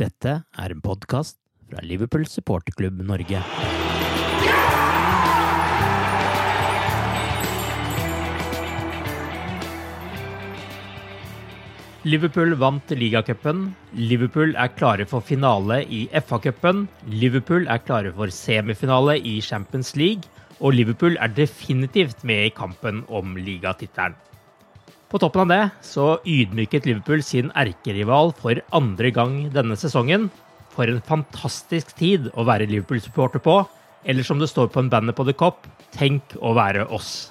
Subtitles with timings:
[0.00, 1.36] Dette er en podkast
[1.68, 3.42] fra Liverpool supporterklubb Norge.
[12.08, 13.66] Liverpool vant ligacupen.
[13.92, 16.86] Liverpool er klare for finale i FA-cupen.
[17.12, 20.24] Liverpool er klare for semifinale i Champions League.
[20.64, 24.16] Og Liverpool er definitivt med i kampen om ligatittelen.
[25.12, 30.30] På toppen av det så ydmyket Liverpool sin erkerival for andre gang denne sesongen.
[30.72, 33.58] For en fantastisk tid å være Liverpool-supporter på.
[34.08, 37.28] Eller som det står på en banner på The Cop, tenk å være oss.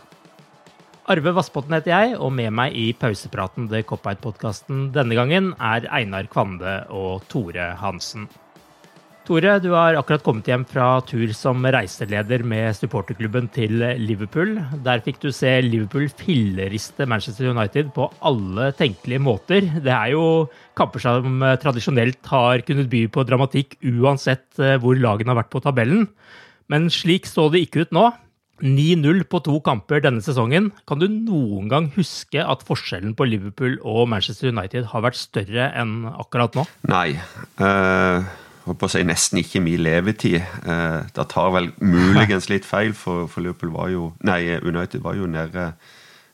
[1.10, 6.30] Arve Vassbotn heter jeg, og med meg i pausepraten The Cop-Out-podkasten denne gangen er Einar
[6.30, 8.30] Kvande og Tore Hansen.
[9.22, 14.56] Tore, du har akkurat kommet hjem fra tur som reiseleder med supporterklubben til Liverpool.
[14.82, 19.70] Der fikk du se Liverpool filleriste Manchester United på alle tenkelige måter.
[19.78, 20.26] Det er jo
[20.80, 26.10] kamper som tradisjonelt har kunnet by på dramatikk uansett hvor lagene har vært på tabellen.
[26.72, 28.10] Men slik så det ikke ut nå.
[28.62, 30.70] 9-0 på to kamper denne sesongen.
[30.90, 35.72] Kan du noen gang huske at forskjellen på Liverpool og Manchester United har vært større
[35.78, 36.66] enn akkurat nå?
[36.90, 37.10] Nei.
[37.62, 38.26] Uh,
[38.66, 40.40] håper å si nesten ikke min levetid.
[40.66, 45.18] Uh, det tar vel muligens litt feil, for, for, Liverpool var jo Nei, United var
[45.18, 45.72] jo nede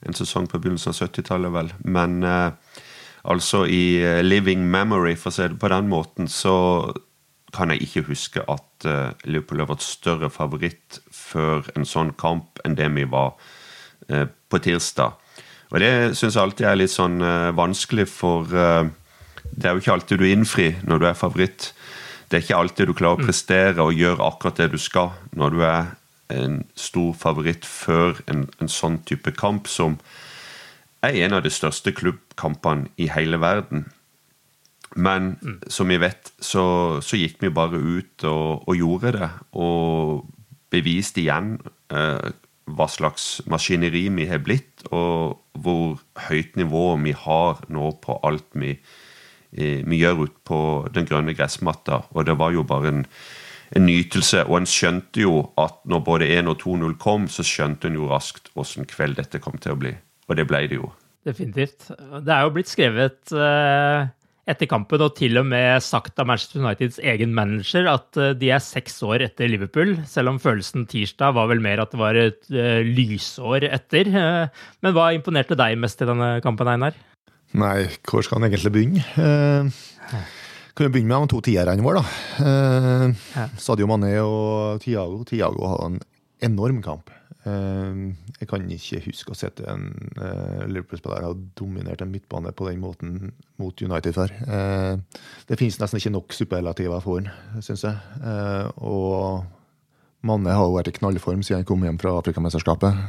[0.05, 1.71] en sesong på begynnelsen av 70-tallet, vel.
[1.87, 2.51] Men uh,
[3.27, 6.55] altså i living memory, for å si det på den måten, så
[7.55, 12.59] kan jeg ikke huske at uh, Liverpool har vært større favoritt før en sånn kamp
[12.67, 13.37] enn det vi var
[14.07, 15.17] på tirsdag.
[15.73, 17.17] Og det syns jeg alltid er litt sånn
[17.57, 21.65] vanskelig, for det er jo ikke alltid du innfrir når du er favoritt.
[22.27, 23.27] Det er ikke alltid du klarer å mm.
[23.29, 25.91] prestere og gjøre akkurat det du skal når du er
[26.33, 29.95] en stor favoritt før en, en sånn type kamp, som
[31.05, 33.85] er en av de største klubbkampene i hele verden.
[34.95, 35.59] Men mm.
[35.71, 39.31] som vi vet, så, så, gikk vi bare ut og, og gjorde det.
[39.61, 40.27] Og
[40.73, 41.55] beviste igjen
[41.93, 42.31] eh,
[42.67, 48.49] hva slags maskineri vi har blitt, og hvor høyt nivå vi har nå på alt
[48.57, 49.06] vi, eh,
[49.51, 50.59] vi gjør ut på
[50.93, 52.03] den grønne gressmatta.
[52.13, 53.05] Og det var jo bare en,
[53.75, 54.43] en nytelse.
[54.47, 58.09] Og en skjønte jo at når både 1 og 2-0 kom, så skjønte en jo
[58.11, 59.95] raskt åssen kveld dette kom til å bli.
[60.27, 60.91] Og det ble det jo.
[61.27, 61.89] Definitivt.
[62.23, 64.07] Det er jo blitt skrevet eh,
[64.47, 68.51] etter kampen, og til og med sagt av Manchester Uniteds egen manager at eh, de
[68.55, 72.19] er seks år etter Liverpool, selv om følelsen tirsdag var vel mer at det var
[72.19, 74.07] et eh, lysår etter.
[74.13, 76.95] Uh, men hva imponerte deg mest i denne kampen, Einar?
[77.55, 79.05] Nei, hvor skal han egentlig begynne?
[79.15, 80.25] Eh,
[80.77, 82.43] kan vi begynne med de to tierne våre, da.
[82.43, 85.23] Uh, Sadio Mané og Tiago.
[85.25, 86.01] Tiago hadde en
[86.51, 87.09] enorm kamp.
[87.47, 89.87] Ehm, jeg kan ikke huske å sette sett en
[90.19, 94.33] uh, Liverpool-spiller har dominert en midtbane på den måten mot United før.
[94.45, 97.95] Uh, det finnes nesten ikke nok superlativer for han, syns jeg.
[98.83, 99.45] Og
[100.27, 103.05] Manne har jo vært i knallform siden han kom hjem fra Afrikamesterskapet.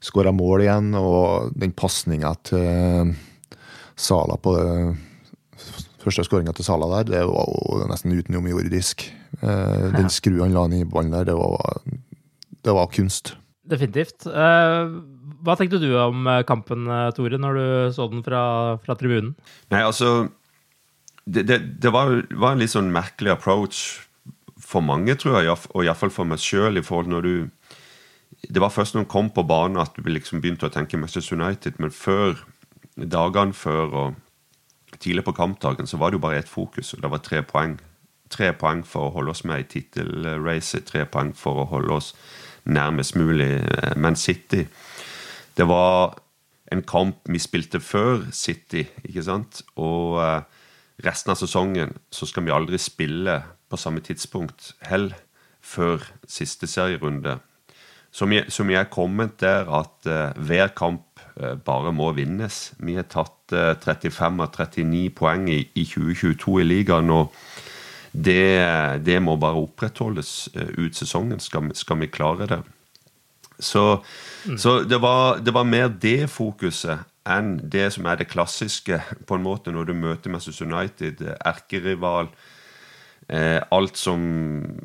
[0.00, 3.14] Skåra mål igjen, og den pasninga til
[4.00, 4.54] Sala på
[6.00, 9.04] det første skåringa til Sala der, det var jo nesten utenomjordisk.
[9.42, 11.82] Uh, den skruen han la inn i ballen der, det var
[12.64, 13.34] det var kunst.
[13.70, 14.26] Definitivt.
[14.26, 17.64] Hva tenkte du om kampen, Tore, når du
[17.96, 18.42] så den fra,
[18.84, 19.34] fra tribunen?
[19.72, 20.28] Nei, altså
[21.24, 24.00] Det, det, det var, var, en litt sånn merkelig approach
[24.58, 27.34] for mange, tror jeg, og iallfall for meg sjøl, i forhold når du
[28.30, 31.36] Det var først når han kom på banen at du liksom begynte å tenke Manchester
[31.36, 32.38] United, men før
[32.96, 37.10] dagene før og tidlig på kampdagen så var det jo bare ett fokus, og det
[37.10, 37.78] var tre poeng.
[38.30, 42.14] Tre poeng for å holde oss med i tittelracet, tre poeng for å holde oss
[42.64, 44.66] nærmest mulig eh, Man City.
[45.56, 46.18] Det var
[46.70, 49.62] en kamp vi spilte før City, ikke sant?
[49.74, 50.42] Og uh,
[51.02, 53.40] resten av sesongen så skal vi aldri spille
[53.70, 55.16] på samme tidspunkt heller,
[55.60, 57.40] før siste serierunde.
[58.12, 62.72] Som jeg, som jeg er kommet der at uh, hver kamp uh, bare må vinnes.
[62.82, 67.10] Vi har tatt uh, 35 av 39 poeng i, i 2022 i ligaen.
[67.10, 67.30] og
[68.10, 72.58] det, det, må bare opprettholdes ut sesongen, skal, skal vi klare det.
[73.60, 74.02] Så,
[74.48, 74.58] mm.
[74.58, 78.98] så det, var, det, var, mer det fokuset enn det som er det klassiske,
[79.28, 82.32] på en måte, når du møter Manchester United, erkerival.
[83.30, 84.22] Eh, alt som,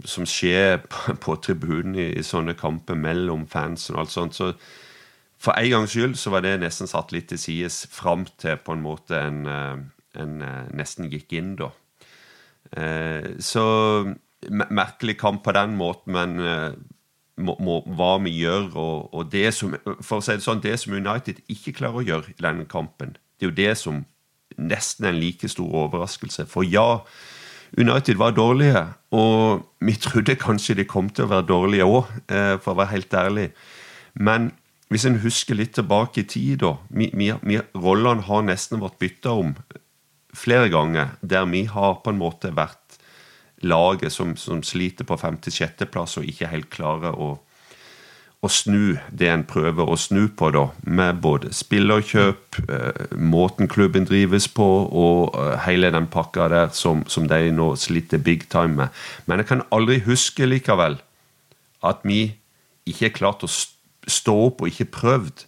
[0.06, 4.38] som, skjer på, på tribunen i, i, sånne kamper mellom fans og alt sånt.
[4.38, 4.52] Så
[5.42, 8.76] for en gangs skyld så var det nesten satt litt til sides fram til på
[8.76, 9.82] en måte en, eh,
[10.22, 11.72] en, eh, nesten gikk inn, da.
[12.78, 13.66] Eh, så
[14.50, 16.72] merkelig kamp på den måten, men eh,
[17.42, 20.78] må, må, hva vi gjør, og, og, det som For å si det sånn, det
[20.80, 24.04] som United ikke klarer å gjøre i denne kampen, det er jo det som
[24.56, 26.46] nesten er en like stor overraskelse.
[26.48, 27.02] For ja,
[27.78, 32.56] United var dårlige, og vi trodde kanskje de kom til å være dårlige òg, eh,
[32.64, 33.50] for å være helt ærlig.
[34.16, 34.54] Men
[34.90, 36.78] hvis en husker litt tilbake i tid, da
[37.76, 39.56] Rollene har nesten vært bytta om
[40.36, 43.00] flere ganger, der vi har på en måte vært
[43.64, 47.40] laget som, som sliter på femte-sjetteplass og ikke helt klarer å
[48.46, 54.08] å snu det en prøver å snu på, da, med både spillerkjøp, eh, måten klubben
[54.08, 58.78] drives på, og eh, hele den pakka der som, som, de nå sliter big time
[58.80, 59.04] med.
[59.26, 61.00] Men jeg kan aldri huske likevel
[61.86, 62.22] at vi
[62.86, 65.46] ikke har klart å stå opp og ikke prøvd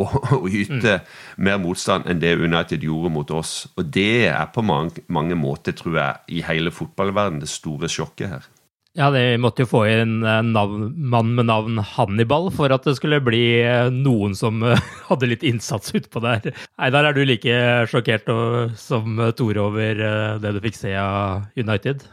[0.00, 0.06] å,
[0.38, 1.12] å yte mm.
[1.44, 3.66] mer motstand enn det United gjorde mot oss.
[3.76, 8.36] Og det er på mange, mange måter, tror jeg, i hele fotballverdenen det store sjokket
[8.36, 8.51] her.
[8.92, 13.22] Ja, de måtte jo få inn en mann med navn Hannibal for at det skulle
[13.24, 16.50] bli eh, noen som eh, hadde litt innsats utpå der.
[16.76, 17.54] Einar, er du like
[17.88, 18.28] sjokkert
[18.76, 22.04] som Tore over eh, det du fikk se av United?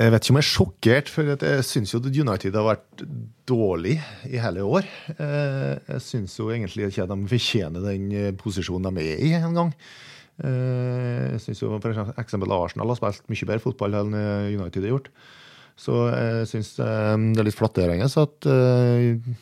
[0.00, 3.04] Jeg vet ikke om jeg er sjokkert, for jeg syns jo United har vært
[3.44, 4.88] dårlig i hele år.
[5.18, 9.74] Jeg syns jo egentlig ikke de fortjener den posisjonen de er i en gang.
[10.40, 12.38] Jeg syns jo f.eks.
[12.40, 15.12] Arsenal har spilt mye bedre fotball enn United har gjort.
[15.78, 19.34] Så jeg syns eh, det er litt flatterende at eh,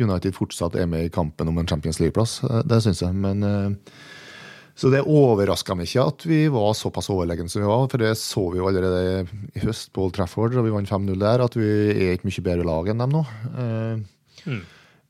[0.00, 2.40] United fortsatt er med i kampen om en Champions League-plass.
[2.48, 3.14] Eh, det syns jeg.
[3.14, 3.44] Men,
[4.74, 7.86] så det overraska meg ikke at vi var såpass overlegne som vi var.
[7.92, 11.18] For det så vi jo allerede i høst på Old Trafford, da vi vant 5-0
[11.20, 13.26] der, at vi er ikke mye bedre lag enn dem nå.
[14.44, 14.64] Mm.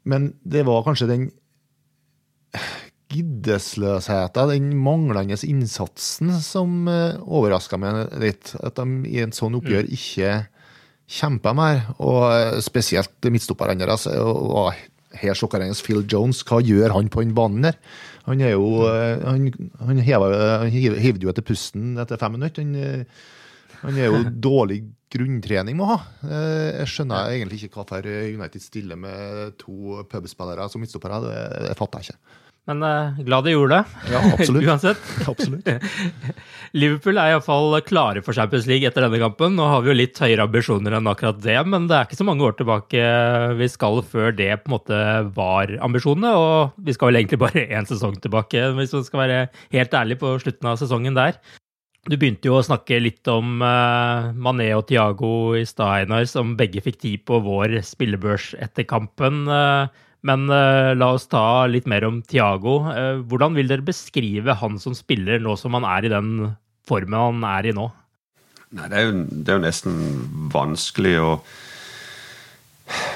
[0.05, 1.31] Men det var kanskje den
[3.15, 8.53] giddesløsheten, den manglende innsatsen, som overraska meg litt.
[8.61, 9.97] At de i en sånn oppgjør mm.
[9.97, 10.35] ikke
[11.11, 11.85] kjempa mer.
[12.03, 14.83] Og spesielt midtstopperne deres her
[15.21, 15.77] helt sjokkerende.
[15.85, 17.79] Phil Jones, hva gjør han på den banen der?
[18.25, 19.51] Han er jo Han,
[19.85, 22.65] han hivde jo etter pusten etter fem minutter.
[22.65, 23.07] Han,
[23.85, 24.83] han er jo dårlig
[25.15, 25.99] grunntrening må ha.
[26.27, 31.21] Jeg skjønner egentlig ikke hvorfor United stiller med to pubspillere som midtstoppere.
[31.23, 31.37] Det,
[31.69, 32.41] det fatter jeg ikke.
[32.65, 34.13] Men uh, glad de gjorde det.
[34.15, 34.67] Ja, absolutt.
[34.71, 35.09] Uansett.
[35.29, 35.67] absolutt.
[36.81, 39.53] Liverpool er iallfall klare for Champions League etter denne kampen.
[39.59, 42.27] Nå har vi jo litt høyere ambisjoner enn akkurat det, men det er ikke så
[42.27, 43.03] mange år tilbake
[43.61, 45.03] vi skal før det på en måte
[45.37, 46.33] var ambisjonene.
[46.41, 49.45] Og vi skal vel egentlig bare én sesong tilbake, hvis vi skal være
[49.77, 51.37] helt ærlig på slutten av sesongen der.
[52.09, 56.57] Du begynte jo å snakke litt om uh, Mané og Tiago i stad, Einar, som
[56.59, 59.45] begge fikk tid på vår spillebørs etter kampen.
[60.25, 62.79] Men uh, la oss ta litt mer om Tiago.
[62.89, 66.31] Uh, hvordan vil dere beskrive han som spiller nå som han er i den
[66.89, 67.91] formen han er i nå?
[68.75, 69.99] Nei, det er jo, det er jo nesten
[70.51, 71.29] vanskelig å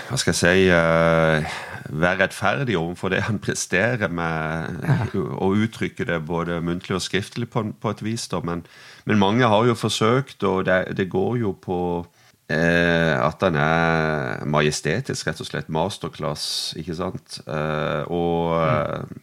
[0.08, 1.56] Hva skal jeg si uh,
[1.88, 7.64] Være rettferdig overfor det han presterer med å uttrykke det både muntlig og skriftlig på,
[7.80, 8.26] på et vis.
[8.28, 8.42] Da.
[8.44, 8.66] Men,
[9.08, 12.17] men, mange har jo forsøkt, og det, det går jo på Eh,
[12.48, 15.66] at han er majestetisk, rett og slett.
[15.68, 16.44] Masterclass,
[16.80, 17.42] ikke sant.
[17.44, 19.18] Eh, og mm.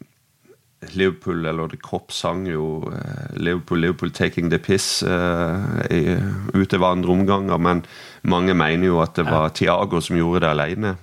[0.93, 6.21] Liverpool, eller The Cop, sang jo eh, Liverpool, Liverpool taking the piss eh,
[6.53, 7.83] utover andre omganger, men
[8.23, 10.95] mange mener jo at det var Tiago som gjorde det alene.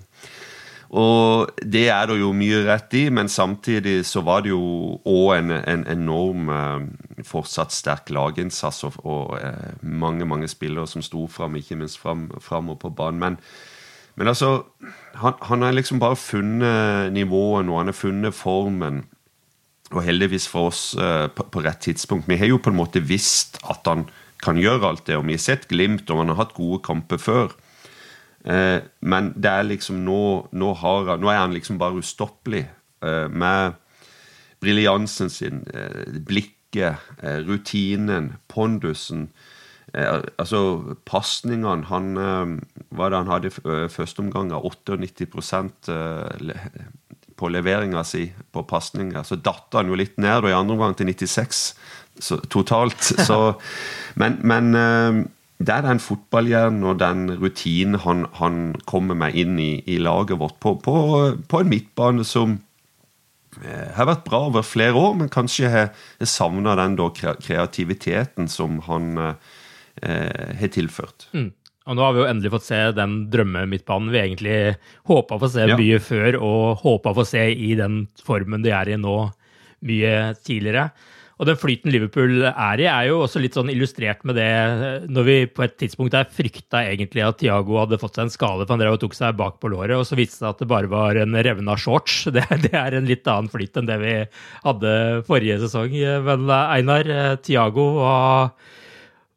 [0.93, 5.39] Og det er det jo mye rett i, men samtidig så var det jo òg
[5.39, 11.25] en, en, enorm eh, fortsatt sterk laginnsats og, og eh, mange mange spillere som sto
[11.33, 13.23] fram, ikke minst fram, framover på banen.
[13.25, 13.41] Men,
[14.21, 14.67] men altså
[15.17, 19.07] han, han, har liksom bare funnet nivået nå, han har funnet formen.
[19.97, 22.29] Og heldigvis for oss eh, på, på, rett tidspunkt.
[22.29, 24.11] Vi har jo på en måte visst at han
[24.45, 27.21] kan gjøre alt det, og vi har sett glimt, og han har hatt gode kamper
[27.21, 27.57] før.
[28.45, 32.67] Eh, men det er liksom nå nå, har, nå, er han liksom bare ustoppelig.
[33.03, 33.79] Eh, med
[34.63, 36.97] briljansen sin, eh, blikket,
[37.47, 39.29] rutinen, pondusen.
[39.93, 42.15] Altså pasningene han,
[42.89, 44.49] Hva det han hadde i første omgang?
[44.49, 44.97] 98
[47.37, 49.23] på leveringa si på pasninger.
[49.23, 51.75] Så datt han jo litt ned, og i andre omgang til 96
[52.21, 53.03] så, totalt.
[53.29, 53.61] Så,
[54.15, 54.73] men, men
[55.63, 60.41] det er den fotballhjernen og den rutinen han, han, kommer med inn i, i laget
[60.41, 60.95] vårt på, på,
[61.49, 62.59] på, en midtbane som
[63.63, 65.91] eh, har vært bra over flere år, men kanskje har,
[66.27, 71.29] savna den da, kreativiteten som han eh, har tilført.
[71.37, 71.51] Mm.
[71.83, 74.59] Og nå har vi jo endelig fått se den drømmemidtbanen vi egentlig
[75.11, 75.79] håpa å få se ja.
[75.79, 79.17] mye før, og håpa å få se i den formen de er i nå,
[79.89, 80.13] mye
[80.47, 80.93] tidligere.
[81.41, 84.51] Og den flyten Liverpool er i, er jo også litt sånn illustrert med det
[85.11, 88.67] når vi på et tidspunkt der frykta egentlig at Tiago hadde fått seg en skade,
[88.67, 90.63] for han drev og tok seg bak på låret, og så viste det seg at
[90.63, 92.23] det bare var en revna shorts.
[92.33, 94.13] Det, det, er en litt annen flyt enn det vi
[94.65, 94.93] hadde
[95.27, 95.93] forrige sesong.
[96.25, 97.09] Men Einar,
[97.45, 98.15] Tiago, hva,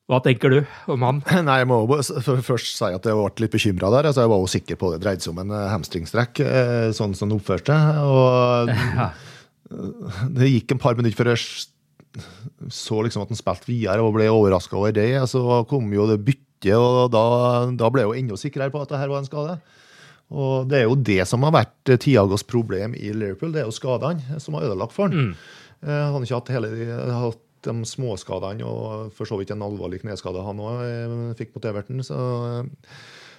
[0.07, 0.59] hva tenker du
[0.93, 1.21] om han?
[1.47, 4.09] Nei, Jeg må først si at jeg ble litt bekymra der.
[4.11, 7.31] Altså, jeg var jo sikker på det dreide seg om en hamstringstrekk, eh, sånn som
[7.31, 7.75] det oppførte
[8.05, 9.09] Og ja.
[10.39, 11.71] det gikk en par minutter før jeg
[12.71, 15.09] så liksom at han spilte videre og ble overraska over det.
[15.31, 17.25] Så kom jo det byttet, og da,
[17.77, 19.57] da ble jeg jo enda sikrere på at det her var en skade.
[20.33, 23.75] Og det er jo det som har vært Tiagos problem i Liverpool, det er jo
[23.75, 25.29] skadene som har ødelagt for han.
[25.29, 25.35] Mm.
[25.85, 26.71] Eh, han har ikke hatt, hele,
[27.13, 31.69] hatt de småskadene og for så vidt en alvorlig kneskade han òg eh, fikk mot
[31.69, 32.01] Everton.
[32.05, 32.17] Så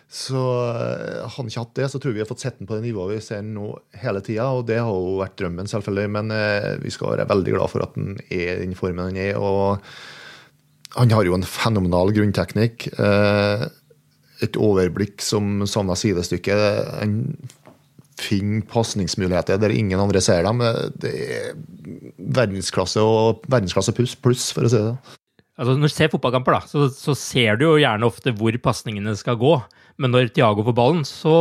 [0.06, 2.76] så eh, hadde han ikke hatt det, så tror vi har fått sett den på
[2.76, 4.46] det nivået vi ser nå hele tida.
[4.54, 6.12] Og det har jo vært drømmen, selvfølgelig.
[6.14, 9.34] Men eh, vi skal være veldig glad for at han er den formen han er.
[9.40, 9.82] Og
[10.96, 12.88] han har jo en fenomenal grunnteknikk.
[12.94, 13.66] Eh,
[14.46, 16.54] et overblikk som savner sidestykke.
[17.00, 17.20] Han
[18.20, 20.62] finner pasningsmuligheter der ingen andre ser dem.
[21.02, 21.54] Det er
[22.16, 24.94] verdensklasse og verdensklasse pluss, pluss, for å si det.
[25.56, 29.16] Altså, når du ser fotballkamper, da, så, så ser du jo gjerne ofte hvor pasningene
[29.16, 29.54] skal gå.
[30.02, 31.36] Men når Tiago får ballen, så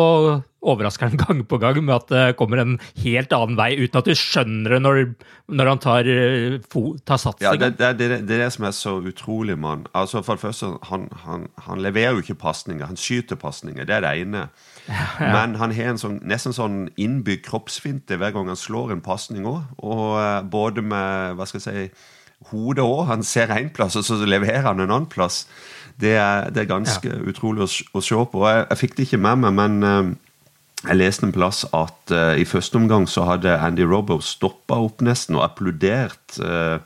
[0.65, 4.07] overrasker han gang på gang med at det kommer en helt annen vei, uten at
[4.07, 5.01] du skjønner det når,
[5.59, 6.55] når han tar, eh,
[7.05, 7.43] tar sats.
[7.43, 9.85] Ja, det, det, det, det, er det som er så utrolig med han.
[9.93, 13.85] Altså, for det første, han, han, han leverer jo ikke pasninger, han skyter pasninger.
[13.85, 14.47] Det er det ene.
[14.87, 15.31] Ja, ja.
[15.35, 19.47] Men han har en sånn, nesten sånn innbygd kroppsfinte hver gang han slår en pasning
[19.49, 19.63] òg.
[19.85, 22.11] Og uh, både med hva skal jeg si,
[22.51, 23.05] hodet òg.
[23.11, 25.45] Han ser én plass, og så leverer han en annen plass.
[26.01, 27.21] Det er, det er ganske ja.
[27.29, 28.43] utrolig å, å, se på.
[28.49, 30.09] Jeg, jeg, fikk det ikke med meg, men uh,
[30.83, 35.03] jeg leste en plass at uh, i første omgang så hadde Andy Robbo stoppa opp
[35.05, 36.77] nesten og applaudert uh,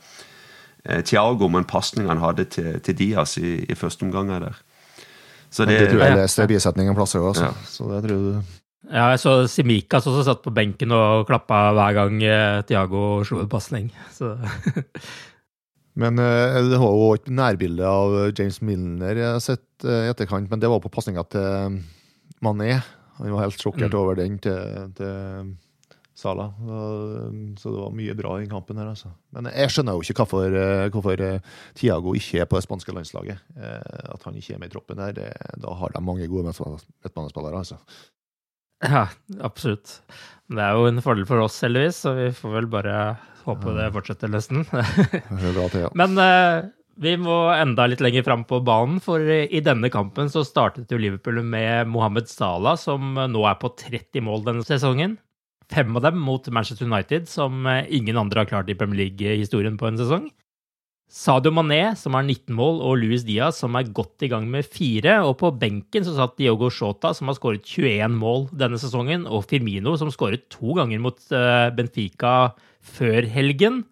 [0.86, 4.30] Thiago med en pasning han hadde til, til Diaz i, i, første omgang.
[4.30, 4.62] der.
[5.50, 7.50] Så det, det tror jeg leste i bisetningen plasser òg, ja.
[7.66, 8.56] så det tror du
[8.90, 12.16] ja, jeg så Simikas også satt på benken og klappa hver gang
[12.66, 13.90] Tiago slo en pasning.
[16.00, 20.12] Men uh, det var jo et nærbilde av James Milner jeg har sett uh, i
[20.12, 21.80] etterkant, men det var på pasninga til
[22.44, 22.78] Mané.
[23.18, 23.98] Han var helt sjokkert mm.
[24.00, 25.50] over den til, til
[26.16, 26.46] Sala.
[27.60, 29.10] Så det var mye bra i kampen her, altså.
[29.36, 31.22] Men jeg skjønner jo ikke hvorfor, eh, hvorfor
[31.76, 33.44] Tiago ikke er på det spanske landslaget.
[33.60, 35.20] At han ikke er med i troppen der.
[35.60, 37.76] Da har de mange gode midtbanespillere, altså.
[38.80, 39.06] Ja,
[39.44, 39.98] absolutt.
[40.50, 42.94] Det er jo en fordel for oss, heldigvis, så vi får vel bare
[43.44, 44.64] håpe det fortsetter nesten.
[45.98, 46.66] Men uh,
[47.00, 51.00] vi må enda litt lenger fram på banen, for i denne kampen så startet jo
[51.00, 55.18] Liverpool med Mohammed Salah, som nå er på 30 mål denne sesongen.
[55.70, 59.86] Fem av dem mot Manchester United, som ingen andre har klart i Premier League-historien på
[59.86, 60.26] en sesong.
[61.10, 64.68] Sadio Mané, som har 19 mål, og Luis Diaz, som er godt i gang med
[64.70, 65.16] fire.
[65.26, 69.42] Og på benken så satt Diogo Shota, som har skåret 21 mål denne sesongen, og
[69.50, 72.52] Firmino, som skåret to ganger mot uh, Benfica
[72.94, 73.82] før helgen,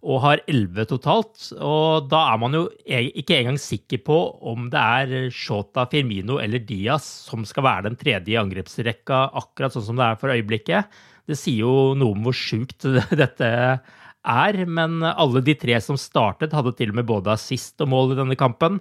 [0.00, 1.44] og har 11 totalt.
[1.60, 6.40] Og da er man jo e-, ikke engang sikker på om det er Shota, Firmino
[6.40, 10.32] eller Diaz som skal være den tredje i angrepsrekka, akkurat sånn som det er for
[10.32, 11.02] øyeblikket.
[11.28, 12.88] Det sier jo noe om hvor sjukt
[13.22, 17.80] dette er er, men alle de tre som startet, hadde til og med både assist
[17.82, 18.80] og mål i denne kampen.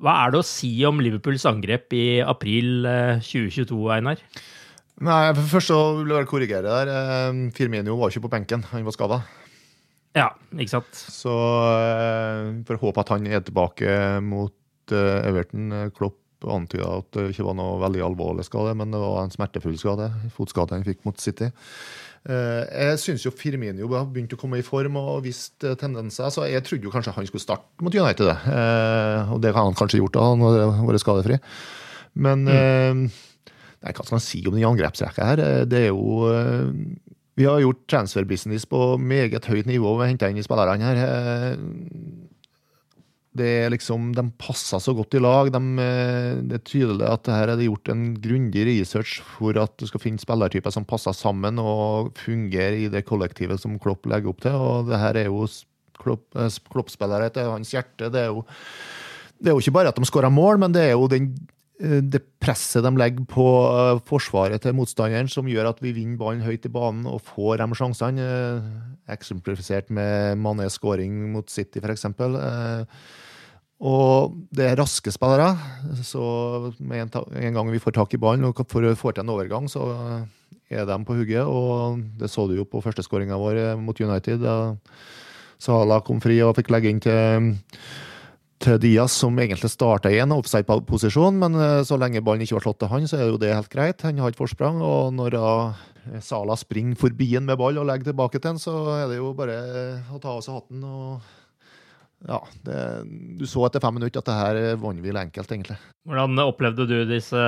[0.00, 2.86] Hva er det å si om Liverpools angrep i april
[3.20, 4.22] 2022, eh, Einar?
[5.00, 6.92] Nei, Først så vil jeg korrigere der.
[6.94, 9.20] Eh, Firmino var ikke på benken, han var skada.
[10.16, 10.90] Ja, ikke sant.
[10.96, 13.92] Så eh, får håpe at han er tilbake
[14.24, 14.56] mot
[14.90, 15.92] Everton.
[15.94, 19.76] Klopp antyda at det ikke var noe veldig alvorlig skade, men det var en smertefull
[19.80, 20.10] skade.
[20.36, 21.50] Fotskade han fikk mot City.
[22.20, 26.28] Jeg syns jo Firmino har begynt å komme i form og vist tendenser.
[26.28, 30.02] så Jeg trodde jo kanskje han skulle starte mot United, og det har han kanskje
[30.02, 31.38] gjort da han har vært skadefri.
[32.20, 33.06] Men mm.
[33.80, 35.42] Nei, hva skal man si om den angrepsrekka her?
[35.68, 36.68] Det er jo eh,
[37.40, 41.56] Vi har gjort transfer-business på meget høyt nivå å hente inn de spillerne her.
[43.38, 45.52] Eh, liksom, De passer så godt i lag.
[45.54, 49.54] De, eh, det er tydelig at det her er det gjort en grundig research for
[49.54, 54.06] at du skal finne spillertyper som passer sammen og fungerer i det kollektivet som Klopp
[54.10, 54.52] legger opp til.
[54.58, 55.46] og det her er jo
[56.00, 58.10] Klopp-spillere til hans hjerte.
[58.10, 58.44] Det er jo
[59.40, 61.59] det er jo ikke bare at de skårer mål, men det er jo den Eh,
[61.80, 66.44] det presset de legger på eh, forsvaret til motstanderen, som gjør at vi vinner ballen
[66.44, 68.26] høyt i banen og får de sjansene.
[68.26, 68.68] Eh,
[69.10, 72.04] eksemplifisert med Manés scoring mot City, f.eks.
[73.80, 75.54] Og det er raske spillere,
[76.04, 76.22] så
[76.84, 79.86] med en, gang vi får tak i ballen og får, til en overgang, så
[80.68, 81.48] er de på hugget.
[81.48, 84.44] Og det så du jo på førsteskåringa vår mot United.
[84.44, 84.76] da
[85.60, 87.50] Sahala kom fri og fikk legge inn til
[88.60, 92.66] til Diaz, som egentlig starta i en offside-posisjon, men eh, så lenge ballen ikke var
[92.66, 94.04] slått til han, så er jo det helt greit.
[94.04, 95.82] Han har et forsprang, og når uh,
[96.24, 99.32] Sala springer forbi en med ball og legger tilbake til han, så er det jo
[99.36, 99.60] bare
[100.12, 101.36] å ta av seg hatten og
[102.28, 102.36] ja,
[102.66, 102.80] det,
[103.40, 105.78] du så etter fem minutter at det her vant vi enkelt, egentlig.
[106.04, 107.44] Hvordan opplevde du disse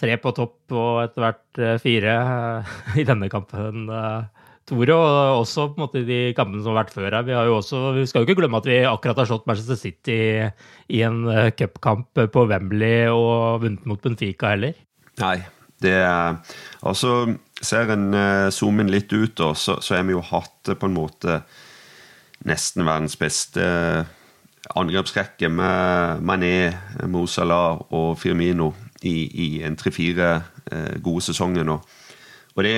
[0.00, 2.14] tre på topp og etter hvert eh, fire
[3.00, 3.90] i denne kampen?
[4.70, 7.24] Tore, og også på en måte de kampene som har vært før her.
[7.26, 10.18] Vi, også, vi skal jo ikke glemme at vi akkurat har slått Manchester City
[10.94, 14.76] i en uh, cupkamp på Wembley og vunnet mot Benfica heller.
[15.20, 15.38] Nei,
[15.82, 16.38] det er
[16.86, 20.88] Altså, ser en zoomen zoome litt ut, da, så, så har vi jo hatt på
[20.88, 21.40] en måte
[22.48, 23.64] nesten verdens beste
[24.78, 26.70] angrepsrekke med Mané,
[27.10, 28.70] Mosala og Firmino
[29.02, 30.30] i, i en tre-fire
[31.02, 31.76] gode sesonger nå.
[32.54, 32.76] Og det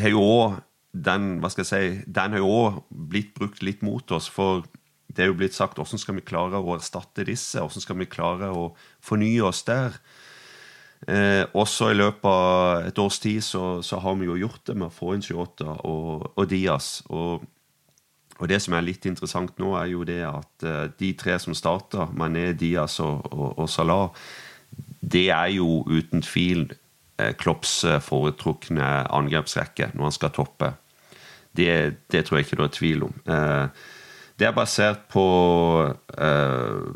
[0.00, 0.56] har jo òg
[0.94, 4.28] den hva skal jeg si, den har jo òg blitt brukt litt mot oss.
[4.30, 4.62] For
[5.10, 7.58] det er jo blitt sagt hvordan skal vi klare å erstatte disse?
[7.60, 8.68] Hvordan skal vi klare å
[9.04, 9.98] fornye oss der?
[11.04, 14.76] Eh, også i løpet av et års tid så, så, har vi jo gjort det
[14.78, 17.02] med å få inn Shota og, og Diaz.
[17.12, 17.44] Og,
[18.38, 21.56] og, det som er litt interessant nå, er jo det at eh, de tre som
[21.56, 24.14] starter, Mané, Diaz og, og Salah,
[25.04, 26.70] det er jo uten tvil
[27.20, 30.72] eh, Klopps eh, foretrukne angrepsrekke når han skal toppe.
[31.56, 33.14] Det, det, tror jeg ikke det er tvil om.
[33.30, 33.66] Eh,
[34.38, 35.24] det er basert på
[36.18, 36.86] eh,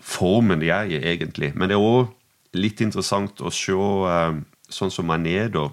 [0.00, 1.52] formen de er i, egentlig.
[1.54, 2.12] Men det er òg
[2.58, 5.70] litt interessant å se eh, sånn som Manedo.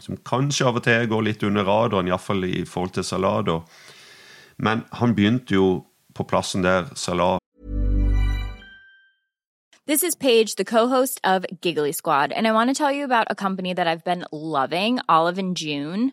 [0.00, 3.60] Som kanskje av og til går litt under radaren, iallfall i forhold til Salado.
[4.58, 5.68] Men han begynte jo
[6.14, 7.38] på plassen der Salah
[9.86, 13.26] This is Paige, the co-host of Giggly Squad, and I want to tell you about
[13.28, 16.12] a company that I've been loving, Olive and June.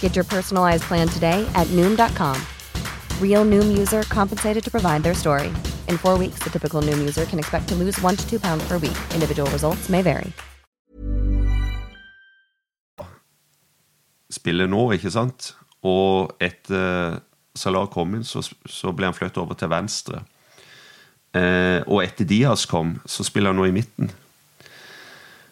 [0.00, 2.36] Get your personalized plan today at Noom.com.
[3.22, 5.48] Real Noom user compensated to provide their story.
[5.88, 8.62] In four weeks, the typical Noom user can expect to lose one to two pounds
[8.68, 8.98] per week.
[9.14, 10.32] Individual results may vary.
[14.30, 15.54] Spiller nå, ikke sant?
[15.82, 17.18] Og etter
[17.56, 20.20] Salah kom inn, så, så ble han flyttet over til venstre.
[21.34, 24.12] Eh, og etter Diaz kom, så spiller han nå i midten.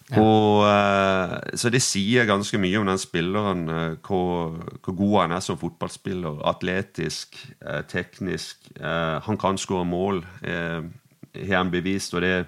[0.09, 0.23] Ja.
[0.23, 5.35] Og, eh, så det sier ganske mye om den spilleren, eh, hvor, hvor, god han
[5.37, 6.41] er som fotballspiller.
[6.49, 8.71] Atletisk, eh, teknisk.
[8.81, 12.47] Han kan skåre mål, har han bevist, og det,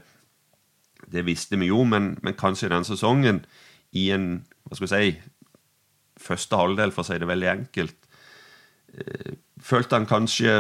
[1.12, 3.44] det visste vi jo, men, men kanskje den sesongen,
[3.92, 5.18] i en hva skal vi si,
[6.20, 7.96] første halvdel, for å si det veldig enkelt,
[9.61, 10.55] følte han kanskje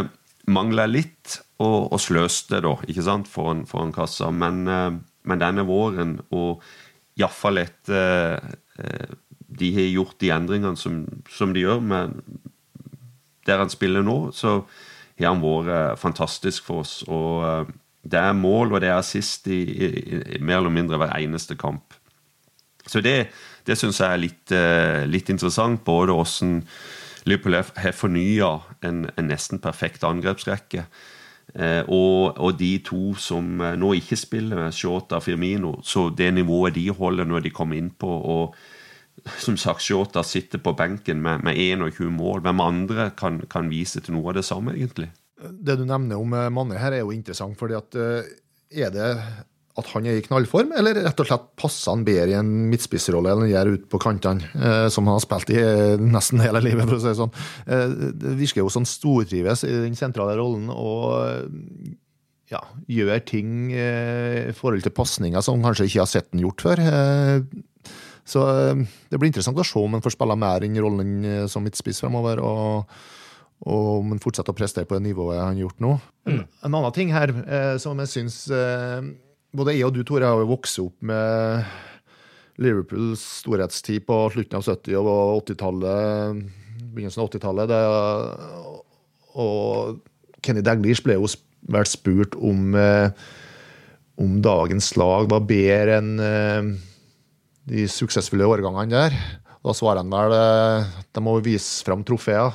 [0.50, 4.30] mangla litt, og, og, sløste da, ikke sant, foran, foran kassa.
[4.34, 6.64] Men, men, denne våren, og
[7.18, 8.38] iallfall etter
[8.78, 9.16] eh,
[9.60, 12.20] de har gjort de endringene som, som de gjør, men
[13.48, 14.60] der han spiller nå, så
[15.18, 17.00] har han vært fantastisk for oss.
[17.10, 17.68] Og
[18.02, 19.88] det er mål, og det er assist i, i,
[20.36, 21.96] i mer eller mindre hver eneste kamp.
[22.86, 23.28] Så det,
[23.68, 25.82] det syns jeg er litt, eh, litt, interessant.
[25.84, 26.60] Både åssen
[27.28, 28.54] Liverpool har fornya
[28.86, 30.86] en, en, nesten perfekt angrepsrekke.
[31.54, 36.30] Eh, og, og, de to som eh, nå ikke spiller, Shota og Firmino, så det
[36.36, 38.60] nivået de holder når de kommer innpå og
[39.44, 42.40] som sagt, Shota sitter på benken med, med 21 mål.
[42.46, 45.10] Hvem andre kan, kan, vise til noe av det samme, egentlig?
[45.36, 47.58] Det du nevner om Manne her, er jo interessant.
[47.58, 49.10] fordi at er det
[49.78, 53.30] at han er i knallform, eller rett og slett passer han bedre i en midtspissrolle
[53.32, 56.62] enn han gjør ute på kantene, eh, som han har spilt i eh, nesten hele
[56.64, 57.34] livet, for å si det sånn.
[57.70, 61.14] Eh, det virker jo som stortrives i den sentrale rollen og
[62.50, 66.80] ja, gjør ting i forhold til pasninger som kanskje ikke har sett han gjort før.
[68.26, 68.42] Så
[68.74, 71.12] det blir interessant å se om han får spille mer enn rollen
[71.52, 72.42] som midtspiss fremover.
[72.42, 72.90] og
[73.68, 75.96] og om han fortsetter å prestere på det nivået han har gjort nå.
[76.30, 76.44] Mm.
[76.64, 79.10] En annen ting her eh, som jeg syns eh,
[79.56, 81.64] både jeg og du, Tore, har jo vokst opp med
[82.60, 86.42] Liverpools storhetstid på slutten av 70- og 80-tallet,
[86.92, 87.74] begynnelsen av 80-tallet.
[89.40, 90.00] Og
[90.44, 91.28] Kenny Daglish ble jo
[91.70, 93.10] vel spurt om, eh,
[94.20, 96.70] om dagens lag var bedre enn eh,
[97.70, 99.16] de suksessfulle årgangene der.
[99.60, 102.52] Da svarer han vel at eh, de må vise fram trofeer.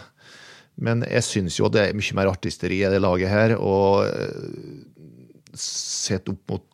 [0.75, 3.55] Men jeg syns jo det er mye mer artisteri i det laget her.
[3.57, 4.03] Og
[5.55, 6.65] sett opp mot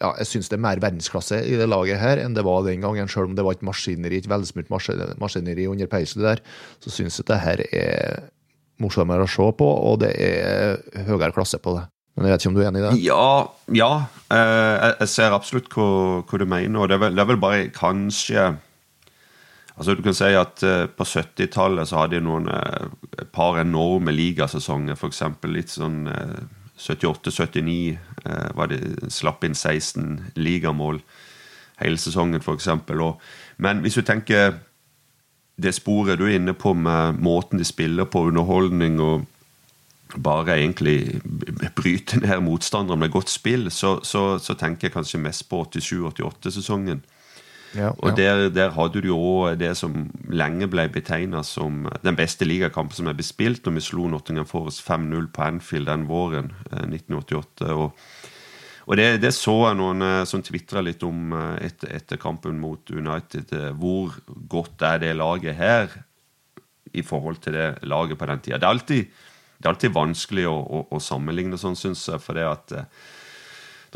[0.00, 2.84] ja, jeg syns det er mer verdensklasse i det laget her enn det var den
[2.84, 3.10] gangen.
[3.10, 6.42] Selv om det var et maskineri, et velsmurt maskineri under peisen der,
[6.84, 8.24] så syns jeg det her er
[8.82, 11.86] morsommere å se på, og det er høyere klasse på det.
[12.16, 12.92] Men jeg vet ikke om du er enig i det?
[13.04, 13.24] Ja,
[13.76, 13.90] ja.
[14.32, 15.88] Eh, jeg ser absolutt hva,
[16.24, 16.80] hva du mener.
[16.80, 18.54] og det er, vel, det er vel bare kanskje
[19.76, 22.86] Altså Du kan si at uh, På 70-tallet så hadde de noen uh,
[23.20, 24.96] et par enorme ligasesonger.
[24.96, 25.20] F.eks.
[25.52, 26.06] litt sånn
[26.78, 31.00] 78-79 eh, var det slapp inn 16 ligamål
[31.80, 32.68] hele sesongen, f.eks.
[33.56, 34.58] Men hvis du tenker
[35.56, 39.24] det sporet du er inne på med måten de spiller på, underholdning og
[40.16, 41.20] bare egentlig
[41.76, 47.02] bryte ned motstandere med godt spill, så, så, så tenker jeg kanskje mest på 87-88-sesongen.
[47.76, 52.48] Ja, og Der, der, hadde du jo det som lenge ble betegna som den beste
[52.48, 56.86] ligakampen som er bespilt, og vi slo Nottingham Forest 5-0 på Anfield den våren eh,
[56.88, 57.74] 1988.
[57.74, 57.92] og
[58.86, 62.58] og det, det, så jeg noen eh, som tvitra litt om eh, etter, etter, kampen
[62.62, 63.50] mot United.
[63.50, 65.90] Eh, hvor godt er det laget her
[66.94, 68.60] i forhold til det laget på den tida?
[68.62, 69.16] Det er alltid,
[69.58, 72.22] det er alltid vanskelig å, å, å sammenligne sånn, syns jeg.
[72.22, 72.76] For det at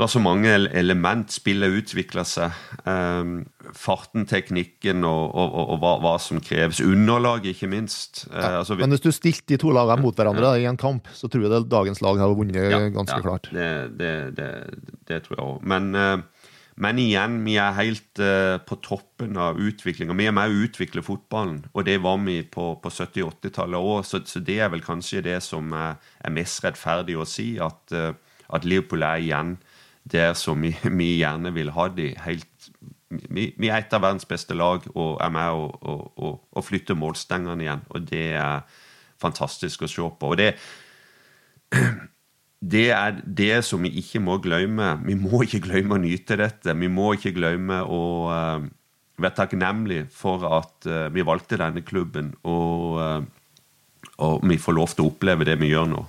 [0.00, 1.28] det er så mange element.
[1.28, 2.56] Spillet utvikler seg.
[2.88, 3.42] Um,
[3.76, 6.80] farten, teknikken og, og, og, og hva, hva, som kreves.
[6.80, 8.22] Underlaget, ikke minst.
[8.32, 8.86] Uh, altså, vi...
[8.86, 10.62] men hvis du stilte de to lagene mot hverandre ja.
[10.62, 13.52] i en kamp, så tror jeg det dagens lag har vunnet ja, ganske klart.
[13.52, 13.68] Det,
[14.00, 14.50] det, det,
[15.04, 15.68] det, tror jeg òg.
[15.68, 16.48] Men, uh,
[16.80, 20.16] men igjen, vi er helt uh, på toppen av utviklinga.
[20.16, 24.00] Vi er med å utvikle fotballen, og det var vi på, på 70- 80-tallet òg.
[24.08, 28.00] Så, så, det er vel kanskje det som er, er mest rettferdig å si, at,
[28.48, 29.58] at Liverpool er igjen
[30.04, 32.12] der som vi, vi gjerne vil ha de.
[32.26, 32.70] Helt,
[33.08, 37.84] vi, vi, er et av verdens beste lag og er med å flytte målstengene igjen.
[37.90, 38.64] Og det er
[39.20, 40.32] fantastisk å se på.
[40.32, 40.54] Og det
[42.60, 44.98] det er det som vi ikke må glemme.
[45.06, 46.76] Vi må ikke glemme å nyte dette.
[46.76, 48.66] Vi må ikke glemme å uh,
[49.20, 53.22] være takknemlig for at uh, vi valgte denne klubben, og, uh,
[54.20, 56.04] og, vi får lov til å oppleve det vi gjør nå.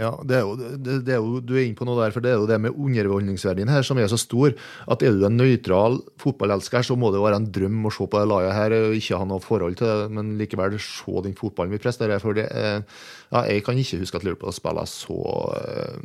[0.00, 0.54] Ja, er jo,
[0.88, 3.68] er jo, Du er inne på noe der, for det er jo det med underholdningsverdien
[3.68, 4.54] her som er så stor.
[4.88, 8.06] at Er du en nøytral fotballelsker, så må det jo være en drøm å se
[8.08, 11.36] på det laget her og ikke ha noe forhold til det, men likevel se den
[11.36, 12.18] fotballen vi presterer.
[12.18, 16.00] for det, ja, Jeg kan ikke huske at Liverpool spiller så uh,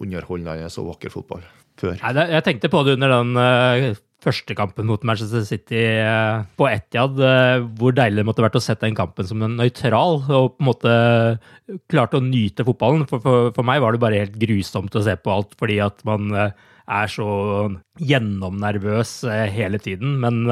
[0.00, 1.44] underholdende og vakker fotball
[1.78, 1.98] før.
[2.00, 6.68] Nei, jeg tenkte på det under den uh, første kampen mot Manchester City uh, på
[6.70, 7.20] Etiad.
[7.20, 10.64] Uh, hvor deilig det måtte vært å sette den kampen som en nøytral, og på
[10.64, 10.94] en måte
[11.92, 13.06] klarte å nyte fotballen.
[13.10, 16.04] For, for, for, meg var det bare helt grusomt å se på alt, fordi at
[16.08, 17.26] man er så
[18.02, 19.16] gjennomnervøs
[19.54, 20.18] hele tiden.
[20.20, 20.44] Men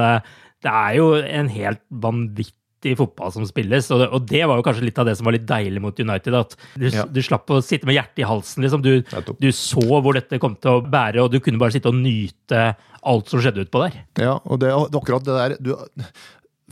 [0.63, 2.57] det er jo en helt vanvittig
[2.91, 3.87] i fotball som spilles.
[3.93, 5.99] Og det, og det, var jo kanskje litt av det som var litt deilig mot
[5.99, 6.37] United.
[6.39, 7.05] At du, ja.
[7.07, 8.65] du slapp å sitte med hjertet i halsen.
[8.65, 8.83] Liksom.
[8.83, 8.91] Du,
[9.39, 12.65] du, så hvor dette kom til å bære, og du kunne bare sitte og nyte
[13.09, 13.99] alt som skjedde utpå der.
[14.21, 15.73] Ja, og det, er akkurat det der du,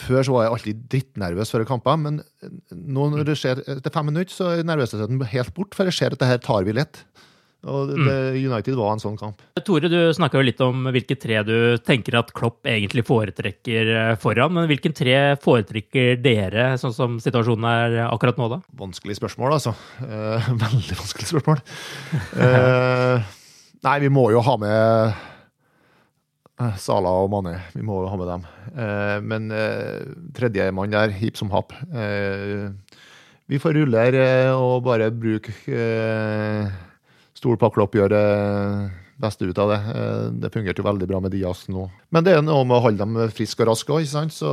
[0.02, 2.22] før så var jeg alltid drittnervøs før kamper, men
[2.72, 6.15] nå når det skjer etter fem minutter, så er nervøsheten helt bort, for jeg ser
[6.15, 7.04] at det her tar vi lett.
[7.70, 8.06] Og mm.
[8.08, 9.41] det, United var en sånn kamp.
[9.62, 14.56] Tore, du snakka litt om hvilke tre du tenker at Klopp egentlig foretrekker eh, foran.
[14.58, 18.62] Men hvilken tre foretrekker dere, sånn som situasjonen er akkurat nå, da?
[18.82, 19.76] Vanskelig spørsmål, altså.
[20.02, 21.62] Eh, veldig vanskelig spørsmål.
[22.48, 23.30] eh,
[23.88, 25.28] nei, vi må jo ha med
[26.82, 27.56] Sala og Mane.
[27.76, 28.45] Vi må ha med dem.
[28.76, 30.02] Eh, men eh,
[30.38, 31.74] tredjemann der, hip som happ.
[31.91, 32.69] Eh,
[33.52, 34.17] vi får rulle her
[34.56, 35.52] og bare bruke
[38.13, 38.26] det
[39.21, 39.80] beste ut av det.
[39.95, 41.88] Eh, det fungerte jo veldig bra med Diaz nå.
[42.13, 44.36] Men det er noe med å holde dem friske og raske òg, ikke sant.
[44.36, 44.50] Så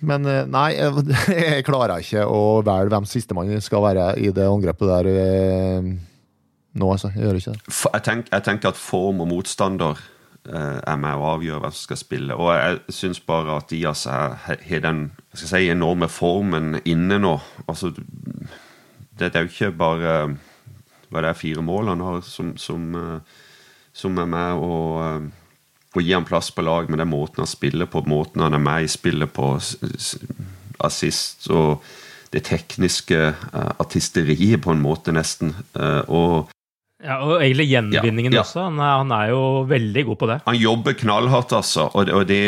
[0.00, 0.68] Men eh, nei,
[1.44, 5.12] jeg klarer ikke å velge hvem sistemann skal være i det angrepet der
[6.72, 7.10] nå, altså.
[7.14, 7.76] Jeg gjør ikke det.
[7.92, 10.00] Jeg, tenk, jeg tenker at form og motstander
[10.50, 12.36] er med å avgjøre hvem som skal spille.
[12.36, 17.34] Og jeg syns bare at Diaz har den si, enorme formen inne nå.
[17.68, 20.14] Altså det, er jo ikke bare
[21.10, 23.40] hva det er fire mål han har som, som, eh,
[23.92, 25.56] som er med å, eh,
[25.96, 28.62] å gi ham plass på lag, med den måten han spiller på, måten han er
[28.62, 29.52] med i spillet på,
[30.80, 31.82] assist og
[32.30, 33.18] det tekniske
[33.52, 35.50] artisteriet, på en måte, nesten.
[36.06, 36.46] Og
[37.00, 38.44] ja, Og egentlig gjenvinningen ja, ja.
[38.44, 38.66] også.
[38.66, 40.38] Han er, han er, jo veldig god på det.
[40.44, 41.86] Han jobber knallhardt, altså.
[41.96, 42.42] Og, og det,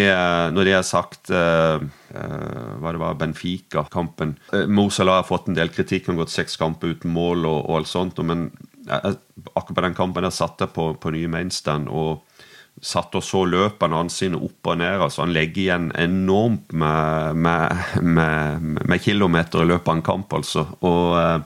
[0.52, 5.48] når det er sagt uh, uh, Hva det var Benfica-kampen uh, Mo Salah har fått
[5.48, 6.08] en del kritikk.
[6.08, 8.20] Han har gått seks kamper uten mål og, og alt sånt.
[8.28, 8.50] Men
[8.90, 9.14] uh,
[9.54, 12.20] akkurat på den kampen der satt jeg på, på nye mainstand og
[12.82, 15.00] satt og så løpene hans sine opp og ned.
[15.00, 20.32] altså Han legger igjen enormt med, med, med, med kilometer i løpet av en kamp,
[20.36, 20.66] altså.
[20.84, 21.44] Og,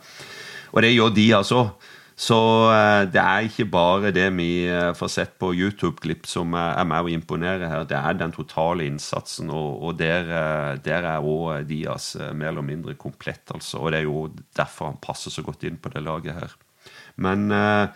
[0.72, 1.68] og det gjør de, altså.
[2.16, 2.36] Så
[2.72, 7.04] eh, det er ikke bare det vi eh, får sett på YouTube-klipp som er med
[7.04, 7.84] å imponere her.
[7.84, 12.96] Det er den totale innsatsen, og, der, eh, der, er òg Diaz mer eller mindre
[12.96, 13.82] komplett, altså.
[13.82, 16.54] Og det er jo derfor han passer så godt inn på det laget her.
[17.20, 17.90] Men jeg,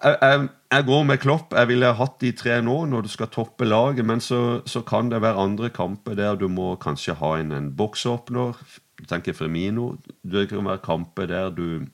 [0.00, 1.52] jeg, jeg, går med Klopp.
[1.56, 5.12] Jeg ville hatt de tre nå når du skal toppe laget, men så, så kan
[5.12, 8.56] det være andre kamper der du må kanskje ha inn en boksåpner.
[8.96, 9.92] Du tenker Fremino.
[10.24, 11.84] Det kan være kamper der du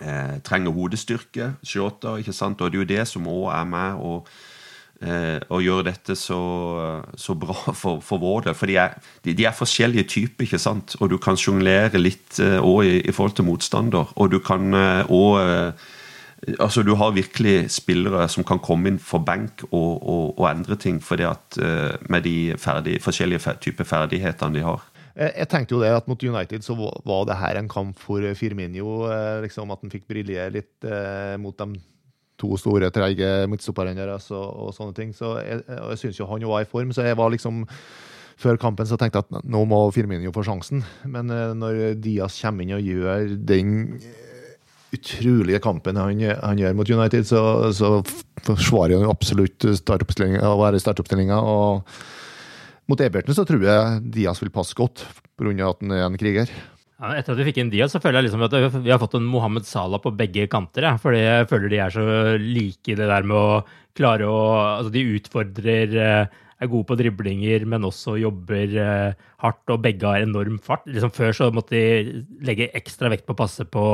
[0.00, 2.60] eh, trenger hodestyrke, shorter, ikke sant?
[2.60, 4.30] og det er jo det som òg er med og,
[5.02, 6.40] eh, og gjør dette så,
[7.16, 8.56] så bra for, for, vår del.
[8.58, 10.96] For de er, de, de er, forskjellige typer, ikke sant?
[11.00, 14.14] og du kan sjonglere litt òg eh, i, i, forhold til motstander.
[14.16, 15.92] Og du kan òg eh,
[16.60, 20.76] Altså, Du har virkelig spillere som kan komme inn for benk og, og, og endre
[20.76, 24.82] ting fordi at uh, med de ferdig, forskjellige typer ferdighetene de har.
[25.14, 28.24] Eh, jeg tenkte jo det at mot United så var det her en kamp for
[28.38, 29.04] Firminio.
[29.10, 31.78] Eh, liksom At han fikk briljere litt eh, mot de
[32.40, 35.14] to store, treige midtstopperne deres og, sånne ting.
[35.14, 37.62] Så jeg, jeg syns jo han var i form, så jeg var liksom
[38.34, 40.82] før kampen så tenkte jeg at nå må Firminio få sjansen.
[41.06, 43.76] Men når Diaz kommer inn og gjør den
[44.94, 48.00] utrolige kampen han, han gjør mot United, så, så
[48.42, 51.38] forsvarer han absolutt å være i startoppstillinga.
[51.38, 51.86] Og
[52.90, 55.06] mot Everton så tror jeg Diaz vil passe godt,
[55.38, 55.70] pga.
[55.70, 56.52] at han er en kriger.
[57.00, 59.16] Ja, etter at vi fikk inn Diaz, så føler jeg liksom at vi har fått
[59.18, 60.86] en Mohammed Salah på begge kanter.
[60.86, 60.94] Ja.
[61.00, 62.04] Fordi jeg føler de er så
[62.40, 63.64] like i det der med å
[63.98, 64.40] klare å
[64.78, 68.78] Altså, de utfordrer er gode på driblinger, men også jobber
[69.42, 70.86] hardt, og begge har enorm fart.
[70.88, 73.84] Liksom Før så måtte de legge ekstra vekt på å passe på,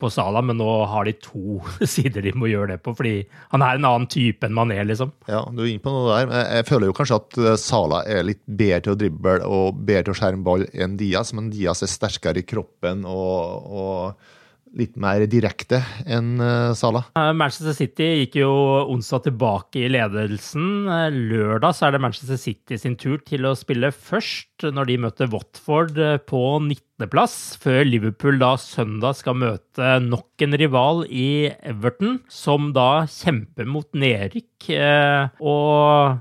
[0.00, 1.60] på Sala, men nå har de to
[1.94, 3.14] sider de må gjøre det på, fordi
[3.52, 5.12] han er en annen type enn Mané, liksom.
[5.30, 6.34] Ja, du er inne på noe der.
[6.56, 10.08] Jeg føler jo kanskje at eh, Sala er litt bedre til å drible og bedre
[10.08, 14.36] til å skjerme ball enn Diaz, men Diaz er sterkere i kroppen og, og
[14.76, 16.36] litt mer direkte enn
[16.76, 16.90] Sala.
[16.90, 17.32] Salah.
[17.36, 18.50] Manchester City gikk jo
[18.90, 20.88] onsdag tilbake i ledelsen.
[21.14, 25.30] Lørdag så er det Manchester City sin tur til å spille først, når de møter
[25.32, 32.20] Watford eh, på 19.-plass, før Liverpool da søndag skal møte nok en rival i Everton,
[32.30, 34.70] som da kjemper mot nedrykk.
[34.74, 36.20] Eh, og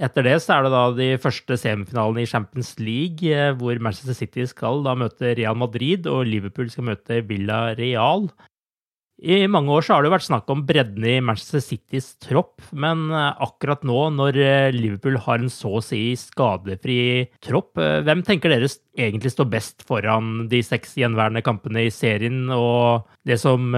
[0.00, 4.16] etter det så er det da de første semifinalene i Champions League, eh, hvor Manchester
[4.16, 8.30] City skal da møte Real Madrid, og Liverpool skal møte Villa Real.
[9.20, 12.64] I mange år så har det jo vært snakk om bredden i Manchester Citys tropp,
[12.72, 18.24] men eh, akkurat nå, når eh, Liverpool har en så å si skadefri tropp, hvem
[18.24, 23.74] tenker dere egentlig står best foran de seks gjenværende kampene i serien, og det som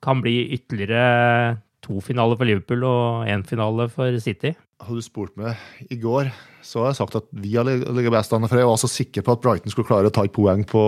[0.00, 4.52] kan bli ytterligere to finaler for Liverpool og én finale for City?
[4.78, 5.58] Hadde du spurt meg
[5.90, 6.28] i går,
[6.62, 8.46] så har jeg sagt at vi har ligget best an.
[8.46, 10.82] For jeg var så sikker på at Brighton skulle klare å ta et poeng på,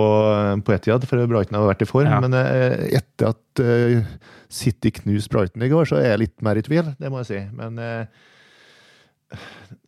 [0.63, 2.07] på Etiad, for Brighton har vært i form.
[2.07, 2.21] Ja.
[2.23, 6.61] Men eh, etter at uh, City knuste Brighton i går, så er jeg litt mer
[6.61, 6.93] i tvil.
[7.01, 7.41] Det må jeg si.
[7.57, 8.29] Men uh,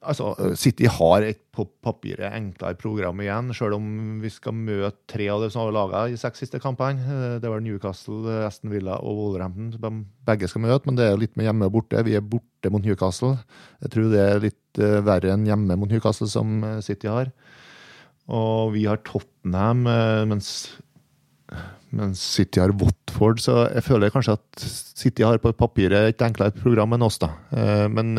[0.04, 3.86] Altså, City har et på papiret enklere program igjen, selv om
[4.24, 7.04] vi skal møte tre av dem som har laga i seks siste kampene.
[7.04, 11.20] Eh, det var Newcastle, Aston Villa og Wolverhampton som begge skal møte, men det er
[11.22, 12.04] litt med hjemme og borte.
[12.08, 13.38] Vi er borte mot Newcastle.
[13.86, 17.32] Jeg tror det er litt verre enn hjemme mot Newcastle, som eh, City har.
[18.34, 19.84] Og vi har Tottenham,
[20.32, 20.50] mens,
[21.92, 26.56] mens City har Watford, så jeg føler kanskje at City har på papiret et enklere
[26.56, 27.34] program enn oss, da.
[27.92, 28.16] Men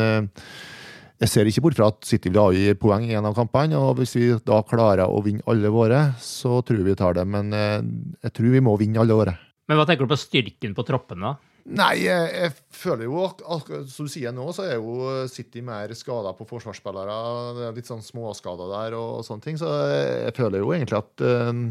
[1.21, 3.79] jeg ser ikke bort fra at City vil avgi poeng i en av kampene.
[3.79, 7.23] og Hvis vi da klarer å vinne alle våre, så tror vi tar det.
[7.29, 7.81] Men eh,
[8.27, 9.35] jeg tror vi må vinne alle våre.
[9.69, 11.31] Men hva tenker du på styrken på troppene?
[11.31, 11.51] da?
[11.65, 13.23] Nei, jeg, jeg, føler jo
[13.89, 17.15] Som du sier nå, så er jo City mer skada på forsvarsspillere.
[17.57, 19.57] Det er litt sånn småskader der og sånne ting.
[19.57, 21.69] Så jeg føler jo egentlig at um,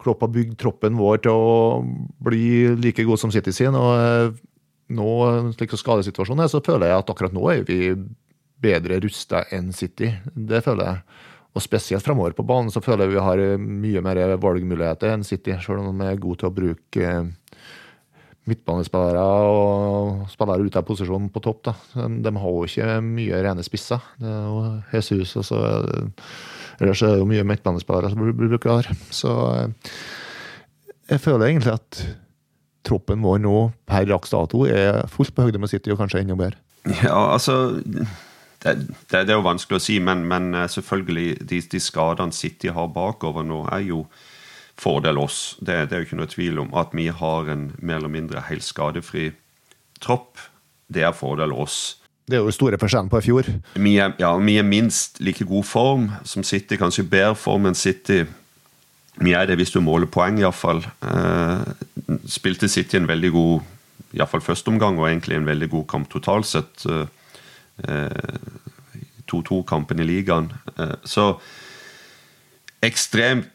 [0.00, 1.80] Klopp har bygd troppen vår til å
[2.26, 3.78] bli like god som City sin.
[3.78, 4.40] Og uh,
[4.92, 5.10] nå,
[5.54, 7.94] slik som skadesituasjonen er, så føler jeg at akkurat nå er vi
[8.62, 10.12] bedre rusta enn City.
[10.34, 11.18] Det føler jeg.
[11.50, 15.56] Og spesielt framover på banen så føler jeg vi har mye mer valgmuligheter enn City,
[15.58, 17.66] selv om de er gode til å bruke eh,
[18.50, 21.70] midtbanespillere og spillere ute av posisjon på topp.
[21.70, 21.74] Da.
[22.06, 24.02] De har jo ikke mye rene spisser.
[24.20, 24.62] Det er jo
[24.94, 25.62] Jesus og så
[26.80, 28.86] Ellers er det jo mye midtbanespillere som blir her.
[29.12, 29.90] Så eh,
[31.10, 32.00] jeg føler egentlig at
[32.86, 33.56] troppen vår nå
[33.90, 36.56] per dags dato er fullt på høyde med City, og kanskje enda bedre.
[37.04, 37.76] Ja, altså
[38.62, 38.74] det,
[39.10, 42.72] det, det, er jo vanskelig å si, men, men eh, selvfølgelig de, de, skadene City
[42.76, 44.04] har bakover nå, er jo
[44.80, 45.56] fordel oss.
[45.60, 46.74] Det, det, er jo ikke noe tvil om.
[46.76, 49.30] At vi har en mer eller mindre helt skadefri
[50.00, 50.40] tropp,
[50.92, 52.00] det er fordel oss.
[52.30, 53.48] Det er jo store forskjellen på i fjor.
[53.80, 57.78] Vi er, ja, vi er minst like god form som City, kanskje bedre form enn
[57.78, 58.22] City.
[59.20, 60.84] Vi er det hvis du måler poeng, iallfall.
[61.02, 66.12] Eh, spilte City en veldig god iallfall første omgang, og egentlig en veldig god kamp
[66.12, 66.86] totalt sett.
[66.86, 67.08] Eh,
[69.30, 70.52] 2-2-kampen eh, i ligaen.
[70.76, 71.32] Eh, så
[72.84, 73.48] ekstremt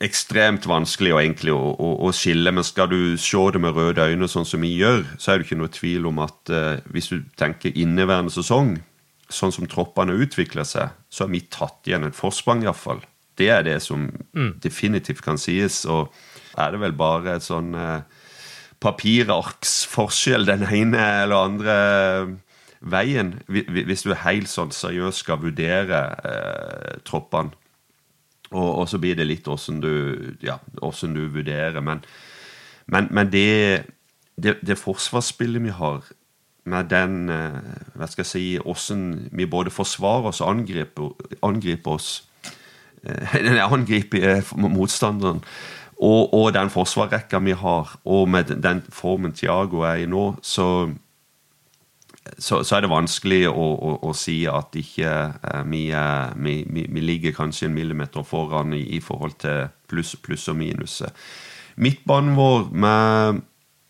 [0.00, 4.06] ekstremt vanskelig og egentlig å, å, å, skille, men skal du se det med røde
[4.08, 7.10] øyne, sånn som vi gjør, så er det ikke noe tvil om at uh, hvis
[7.12, 8.78] du tenker inneværende sesong,
[9.28, 13.04] sånn som troppene utvikler seg, så har vi tatt igjen et forsprang, iallfall.
[13.36, 14.54] Det er det som mm.
[14.64, 15.82] definitivt kan sies.
[15.88, 16.12] Og
[16.60, 18.24] er det vel bare et sånn eh,
[18.82, 21.76] papirarksforskjell den ene eller andre
[22.82, 27.54] veien, hvis du helt sånn seriøst skal vurdere eh, troppene.
[28.52, 31.80] Og, og, så blir det litt åssen du, ja, du vurderer.
[31.80, 32.02] Men,
[32.86, 33.86] men, men det,
[34.36, 36.02] det, det, forsvarsspillet vi har,
[36.64, 37.56] med den eh,
[37.98, 39.00] Hva skal jeg si Åssen
[39.34, 41.08] vi både forsvarer oss og angriper,
[41.42, 42.10] angriper oss
[43.02, 45.40] eh, Angriper eh, motstanderen.
[46.02, 50.90] Og, og den forsvarsrekka vi har, og med den formen Tiago er i nå, så
[52.38, 55.84] så, så, er det vanskelig å, å, å si at ikke eh, vi,
[56.38, 61.00] vi, vi, ligger kanskje en millimeter foran i, i forhold til pluss, pluss og minus.
[61.76, 63.42] Midtbanen vår med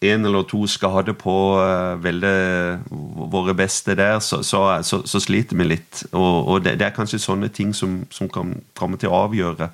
[0.03, 2.89] én eller to skader på uh, veldig
[3.31, 6.03] våre beste der, så, så, så sliter vi litt.
[6.11, 9.71] Og, og det, det, er kanskje sånne ting som, som, kan komme til å avgjøre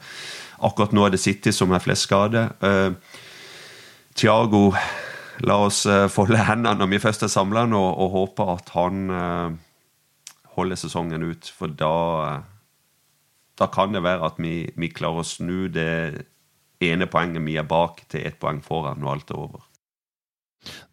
[0.67, 2.49] Akkurat nå er det City som er flest skade.
[2.59, 2.91] Uh,
[4.19, 4.73] Thiago,
[5.47, 9.05] la oss uh, folde hendene når vi først er samla nå, og håpe at han
[9.13, 9.53] uh,
[10.57, 11.51] holder sesongen ut.
[11.55, 12.43] For da,
[13.59, 16.27] da kan det være at vi, vi klarer å snu det
[16.85, 19.68] ene poenget vi er bak, til ett poeng foran når alt er over.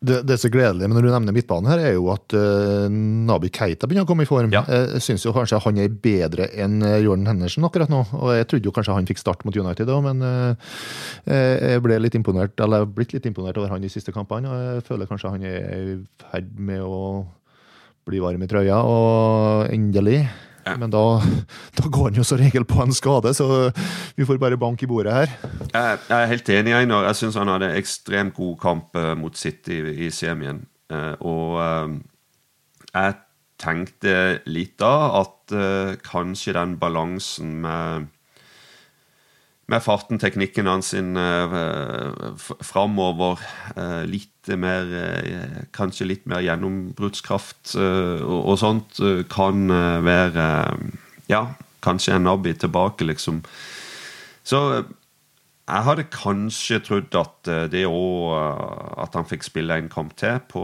[0.05, 2.85] Det, det som er gledelig men når du nevner midtbanen, her, er jo at uh,
[2.91, 4.51] Nabi Keita begynner å komme i form.
[4.53, 4.63] Ja.
[4.69, 8.03] Jeg syns kanskje han er bedre enn eh, Jordan Henderson akkurat nå.
[8.19, 10.75] og Jeg trodde jo kanskje han fikk start mot United òg, men uh,
[11.25, 14.51] jeg ble litt imponert, eller jeg har blitt litt imponert over han de siste kampene.
[14.51, 17.01] og Jeg føler kanskje han er i ferd med å
[18.05, 20.21] bli varm i trøya, og endelig
[20.73, 21.03] men da,
[21.77, 23.69] da, går han jo så regel på en skade, så
[24.17, 25.35] vi får bare bank i bordet her.
[25.73, 27.05] Jeg, er helt enig, Einar.
[27.11, 30.63] Jeg syns han hadde ekstremt god kamp eh, mot City i semien.
[30.89, 31.95] Eh, og eh,
[32.95, 33.17] jeg
[33.61, 34.15] tenkte
[34.49, 35.53] litt da at
[36.03, 38.09] kanskje den balansen med
[39.71, 43.41] med farten, teknikken hans sin uh, framover.
[43.73, 48.99] Uh, litt mer uh, Kanskje litt mer gjennombruddskraft og, og, sånt
[49.31, 49.65] kan
[50.05, 50.45] være
[51.31, 51.41] Ja,
[51.85, 53.41] kanskje en nabbi tilbake, liksom.
[54.45, 54.61] Så
[55.65, 58.35] jeg hadde kanskje trodd at det òg
[59.01, 60.63] At han fikk spille en kamp til på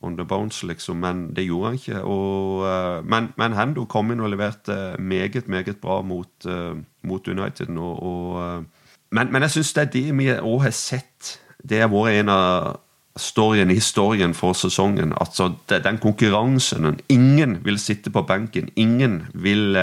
[0.00, 1.00] on the bones, liksom.
[1.00, 2.00] Men det gjorde han ikke.
[2.02, 7.28] Og, uh, men, men, Hendo kom inn og leverte meget, meget bra mot, uh, mot
[7.28, 7.92] United nå.
[7.98, 8.64] Uh,
[9.10, 11.38] men, men, jeg syns det er det vi òg har sett.
[11.58, 12.76] Det har vært en av
[13.18, 15.14] storyen historien for sesongen.
[15.18, 17.00] Altså, det, den konkurransen.
[17.08, 18.70] Ingen vil sitte på benken.
[18.76, 19.74] Ingen vil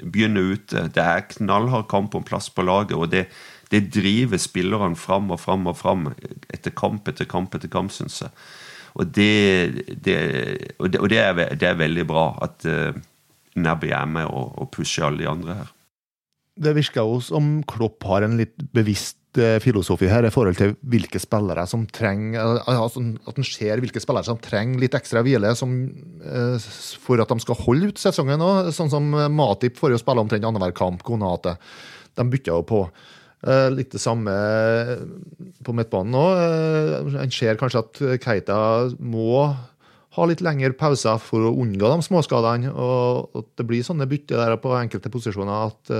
[0.00, 0.86] begynne ute.
[0.94, 2.96] Det er knallhard kamp om plass på laget.
[2.96, 3.26] og det
[3.70, 6.08] det driver spillerne fram og fram og fram
[6.50, 8.30] etter kamp etter kamp etter kamp, syns jeg.
[8.98, 10.16] Og det, det,
[10.78, 12.96] og det, og det, er, er, veldig bra at uh,
[13.60, 15.72] Nabby er med og, og pusher alle de andre her.
[16.60, 20.74] Det virker jo som Klopp har en litt bevisst uh, filosofi her i forhold til
[20.92, 25.54] hvilke spillere som trenger altså At en ser hvilke spillere som trenger litt ekstra hvile
[25.56, 25.78] som,
[27.00, 28.74] for at de skal holde ut sesongen òg.
[28.76, 31.06] Sånn som Matip får jo spille omtrent annenhver kamp.
[31.06, 31.56] Konate.
[32.18, 32.84] De bytter jo på.
[33.40, 34.32] Uh, litt det samme
[35.64, 36.24] på midtbanen nå.
[36.36, 38.60] Uh, en ser kanskje at Keita
[39.00, 39.46] må
[40.16, 42.72] ha litt lengre pauser for å unngå de småskadene.
[42.74, 45.94] Og at det blir sånne bytter der på enkelte posisjoner at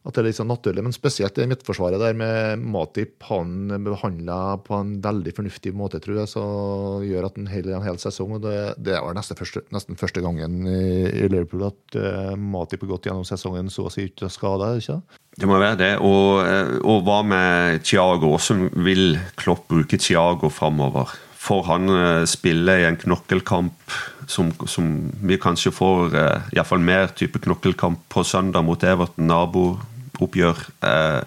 [0.00, 4.56] at det er litt sånn naturlig, men spesielt i Midtforsvaret der med Matip han behandla
[4.64, 6.44] på en veldig fornuftig måte, tror jeg, så
[7.04, 8.38] gjør at han holder en hel sesong.
[8.38, 12.86] og Det, det var nesten første, nesten første gangen i, i Liverpool at uh, Matip
[12.86, 14.72] har gått gjennom sesongen så å si uten skade.
[14.80, 15.02] ikke
[15.40, 15.90] det må være det.
[16.04, 18.34] Og, eh, og hva med Thiago?
[18.34, 21.12] Hvordan vil Klopp bruke Thiago framover?
[21.40, 23.94] Får han uh, spille i en knokkelkamp
[24.28, 24.90] som, som
[25.24, 29.78] vi kanskje får uh, iallfall mer type knokkelkamp på søndag mot Everton, nabo
[30.26, 30.62] oppgjør.
[30.86, 31.20] Eh,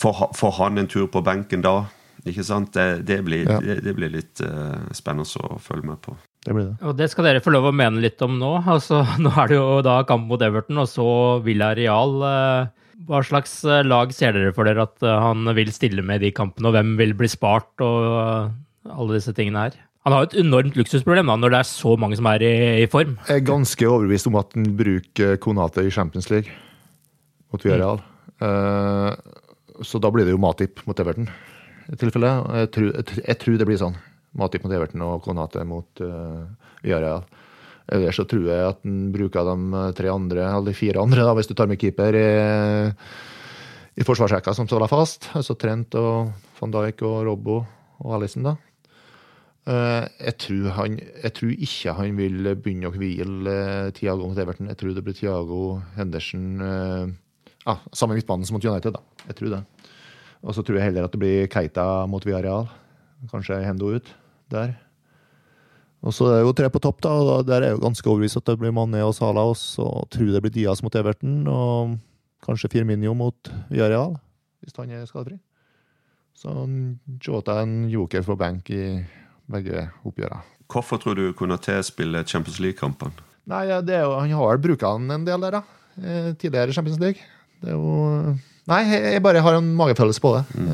[0.00, 1.84] får, han en tur på benken da?
[2.24, 2.72] Ikke sant?
[2.74, 3.58] Det, det, blir, ja.
[3.60, 6.16] det, det blir, litt uh, spennende å følge med på.
[6.44, 6.76] Det blir det.
[6.84, 8.54] Og det skal dere få lov å mene litt om nå.
[8.62, 11.06] Altså, nå er det jo da kamp mot Everton, og så
[11.44, 12.16] Villa Real.
[12.24, 16.36] Uh, hva slags lag ser dere for dere at han vil stille med i de
[16.36, 18.54] kampene, og hvem vil bli spart, og
[18.88, 19.76] alle disse tingene her?
[20.04, 22.54] Han har jo et enormt luksusproblem da, når det er så mange som er i,
[22.84, 23.16] i form.
[23.28, 26.52] Jeg er ganske overbevist om at han bruker Konate i Champions League
[27.54, 28.02] mot Villarreal.
[28.02, 28.10] Mm.
[28.44, 31.30] Uh, så da blir det jo Matip mot Everton,
[31.90, 32.32] i tilfelle.
[32.62, 33.96] Jeg tror, jeg, tror, det blir sånn.
[34.38, 36.44] Matip mot Everton og Konate mot uh,
[36.82, 37.24] Villarreal.
[37.94, 41.34] Ellers så tror jeg at han bruker de tre andre, eller de fire andre, da,
[41.36, 42.28] hvis du tar med keeper, i,
[44.00, 45.28] i forsvarsrekka som står fast.
[45.36, 46.30] Altså Trent og
[46.60, 47.58] van Dijk og Robbo
[48.00, 48.54] og Alison, da.
[49.64, 53.54] Jeg, tror han, jeg, tror ikke han vil begynne å hvile
[53.96, 54.68] Tiago mot Everton.
[54.72, 55.60] Jeg tror det blir Tiago
[55.96, 56.48] Henderson
[57.64, 59.02] ja, Samme midtbanen som mot United, da.
[59.28, 59.62] Jeg tror det.
[60.44, 62.68] Og så tror jeg heller at det blir Keita mot Villarreal.
[63.30, 64.10] Kanskje Hendo ut
[64.52, 64.74] der.
[66.04, 67.14] Og så er det jo tre på topp, da.
[67.16, 69.48] og Der er jeg jo ganske overbevist at det blir Mané og Salah.
[69.48, 71.96] Og så tror jeg det blir Diaz mot Everton, og
[72.44, 74.18] kanskje Firminio mot Villarreal,
[74.60, 75.38] hvis han er skadefri.
[76.36, 76.52] Så
[77.24, 78.98] Jota er en joker for bank i
[79.48, 80.42] begge oppgjørene.
[80.68, 83.14] Hvorfor tror du Konaté spiller Champions League-kampene?
[83.48, 85.62] Nei, det er jo, Han har vel brukt han en del der, da.
[86.00, 87.20] Eh, tidligere Champions League.
[87.62, 88.34] Det er jo
[88.64, 90.44] Nei, jeg bare har en magefølelse på det.
[90.56, 90.68] Mm.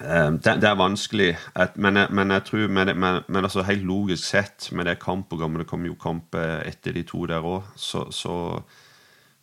[0.00, 1.32] Uh, det, det, er vanskelig,
[1.74, 5.00] men jeg, men jeg tror med det, men, men altså helt logisk sett med det
[5.02, 7.66] kampprogrammet Det kommer jo kamp etter de to der òg.
[7.74, 8.36] Så, så,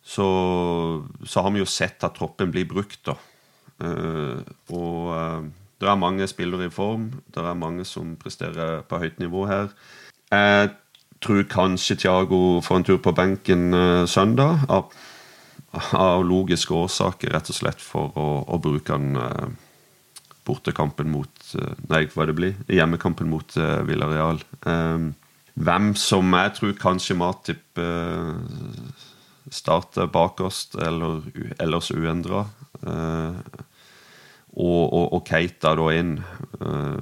[0.00, 0.28] så,
[1.24, 3.18] så, har vi jo sett at troppen blir brukt, da.
[4.74, 7.10] Og det er mange spillere i form.
[7.34, 9.68] Det er mange som presterer på høyt nivå her.
[10.32, 10.72] Jeg
[11.22, 13.70] tror kanskje Thiago får en tur på benken
[14.08, 14.64] søndag.
[15.92, 19.48] Av logiske årsaker, rett og slett for å, å bruke den uh,
[20.48, 22.56] bortekampen mot uh, Nei, hva det blir?
[22.72, 24.40] Hjemmekampen mot uh, Villareal.
[24.64, 25.12] Um,
[25.58, 27.80] hvem som jeg tror kanskje Matip
[29.50, 31.24] starter bakerst, eller
[31.58, 32.44] ellers uendra.
[34.54, 36.12] Og, og, og, Keita da inn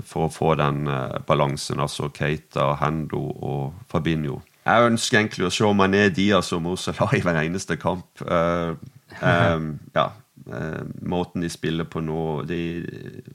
[0.08, 0.88] for å få den
[1.28, 1.82] balansen.
[1.84, 4.38] Altså Keita, Hendo og Fabinho.
[4.66, 8.08] Jeg ønsker egentlig å se Mané Diaz og Mosala i hver eneste kamp.
[8.26, 8.74] Uh,
[9.22, 10.08] um, ja,
[10.50, 12.60] uh, måten de spiller på nå, de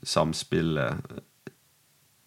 [0.04, 1.20] samspillet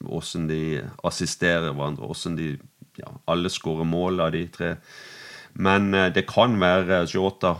[0.06, 2.52] Åssen de assisterer hverandre, åssen de
[3.00, 4.76] ja, Alle skårer mål av de tre.
[5.58, 7.56] Men uh, det kan være Jota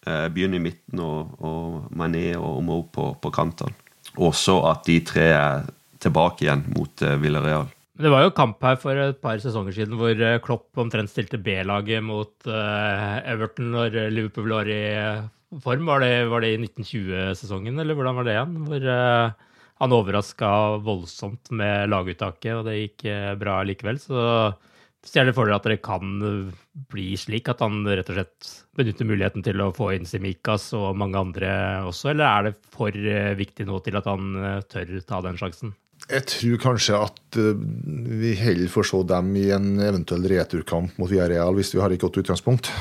[0.00, 3.76] begynner i midten, og, og Mané og Mo på, på kantene.
[4.16, 5.66] Også at de tre er
[6.00, 7.68] tilbake igjen mot Villarreal.
[8.00, 11.36] Det var jo kamp her for et par sesonger siden hvor eh, Klopp omtrent stilte
[11.42, 14.80] B-laget mot uh, Everton når Liverpool var i
[15.60, 15.84] form.
[15.90, 18.54] Var det, var det i 1920-sesongen, eller hvordan var det igjen?
[18.70, 18.86] Hvor
[19.80, 20.50] han overraska
[20.86, 23.04] voldsomt med laguttaket, og det gikk
[23.40, 24.00] bra likevel.
[24.00, 24.24] Så
[25.04, 26.16] stjeler for dere at det kan
[26.92, 30.96] bli slik at han rett og slett benytter muligheten til å få inn Simikas og
[31.00, 31.52] mange andre
[31.88, 32.96] også, eller er det for
[33.44, 34.34] viktig nå til at han
[34.72, 35.76] tør ta den sjansen?
[36.10, 37.60] Jeg tror kanskje at uh,
[38.20, 42.02] vi heller får se dem i en eventuell returkamp mot Villarreal hvis vi har et
[42.02, 42.72] godt utgangspunkt.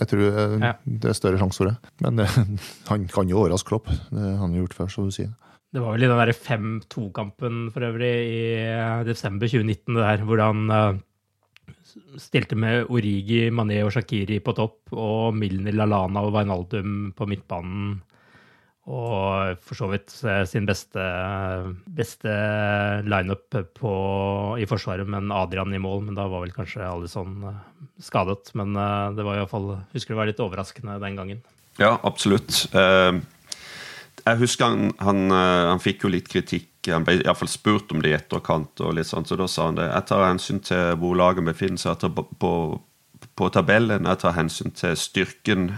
[0.00, 0.72] Jeg tror uh, ja.
[0.82, 1.92] det er større sjanse for det.
[2.02, 2.40] Men uh,
[2.90, 3.92] han kan jo overraske Klopp.
[3.92, 5.30] Det har han gjort før, som du sier.
[5.72, 8.42] Det var vel i den 5-2-kampen for øvrig i
[9.08, 10.98] desember 2019 det der, hvor han
[12.20, 18.02] stilte med Origi, Mané og Shakiri på topp og Milner, Lalana og Wijnaldum på midtbanen
[18.90, 21.02] og for så vidt eh, sin beste,
[21.86, 22.32] beste
[23.06, 23.54] lineup
[24.58, 26.00] i Forsvaret, men Adrian i mål.
[26.08, 27.60] Men da var vel kanskje Alison eh,
[28.02, 28.50] skadet.
[28.58, 31.44] Men eh, det var iallfall Husker det var litt overraskende den gangen.
[31.78, 32.66] Ja, absolutt.
[34.22, 36.68] Jeg husker han, han, han fikk jo litt kritikk.
[36.90, 39.78] Han ble iallfall spurt om det i etterkant, og litt sånn, så da sa han
[39.78, 39.86] det.
[39.86, 42.02] Jeg tar hensyn til hvor laget befinner seg
[42.42, 42.52] på,
[43.38, 44.10] på tabellen.
[44.10, 45.70] Jeg tar hensyn til styrken.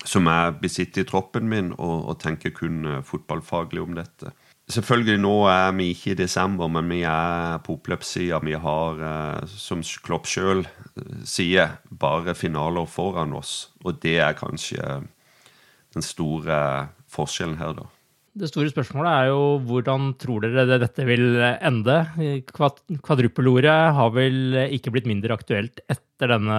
[0.00, 4.32] Eh, som jeg besitter i troppen min, og, og tenker kun uh, fotballfaglig om dette.
[4.70, 8.40] Selvfølgelig Nå er vi ikke i desember, men vi er på oppløpssida.
[8.44, 13.70] Vi har, uh, som Klopp sjøl uh, sier, bare finaler foran oss.
[13.84, 15.00] Og det er kanskje
[15.94, 17.88] den store forskjellen her, da.
[18.40, 21.96] Det store spørsmålet er jo hvordan tror dere dette vil ende?
[22.54, 26.58] Kvadruppelordet har vel ikke blitt mindre aktuelt etter denne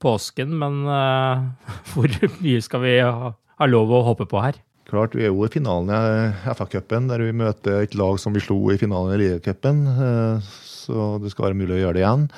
[0.00, 1.44] påsken, men uh,
[1.92, 4.60] hvor mye skal vi ha, ha, lov å håpe på her?
[4.86, 8.40] Klart, Vi er jo i finalen i FA-cupen, der vi møter et lag som vi
[8.44, 9.82] slo i finalen i ligacupen.
[9.98, 10.54] Uh,
[10.86, 12.30] så det skal være mulig å gjøre det igjen.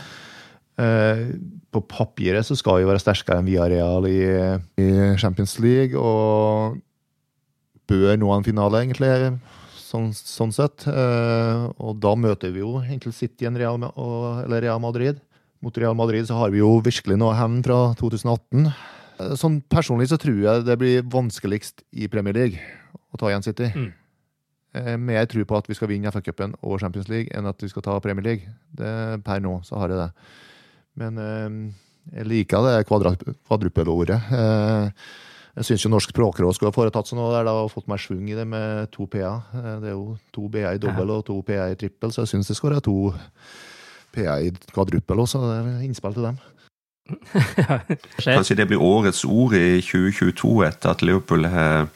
[1.74, 4.20] På papiret så skal vi være sterkere enn Villarreal i,
[4.78, 5.98] i Champions League.
[5.98, 6.78] og
[7.88, 9.10] bør nå en finale, egentlig,
[9.80, 10.86] sånn, sånn sett.
[10.90, 15.20] Eh, og da møter vi jo egentlig City Real, eller Real Madrid.
[15.64, 18.68] Mot Real Madrid så har vi jo virkelig noe hevn fra 2018.
[19.18, 22.60] Eh, sånn Personlig så tror jeg det blir vanskeligst i Premier League
[23.12, 23.70] å ta igjen City.
[23.74, 23.90] Mm.
[24.78, 27.70] jeg mer tro på at vi skal vinne FA-cupen og Champions League enn at vi
[27.72, 28.52] skal ta Premier League.
[28.70, 30.10] Det, per nå så har jeg det.
[30.98, 31.48] Men eh,
[32.18, 34.20] jeg liker det kvadruppelordet.
[34.32, 35.08] Eh,
[35.58, 37.98] jeg syns jo Norsk språkråd skulle ha foretatt seg noe der da, og fått mer
[37.98, 39.32] svung i det med to PA.
[39.58, 42.36] Eh, det er jo to BA i dobbel og to PA i trippel, så jeg
[42.36, 42.98] syns det skal være to
[44.18, 45.42] PA i kvadruppel også.
[45.46, 46.40] Det er innspill til dem.
[48.20, 51.88] Kanskje det blir årets ord i 2022 etter at Liverpool har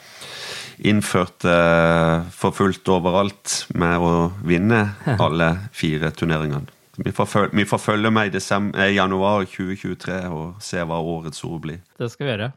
[0.83, 4.15] innført uh, for fullt overalt med å
[4.47, 4.87] vinne
[5.27, 6.73] alle fire turneringene.
[7.03, 11.41] Vi får, følge, vi får følge med i, desember, januar 2023 og se hva årets
[11.49, 11.81] ord blir.
[11.99, 12.51] Det skal vi gjøre.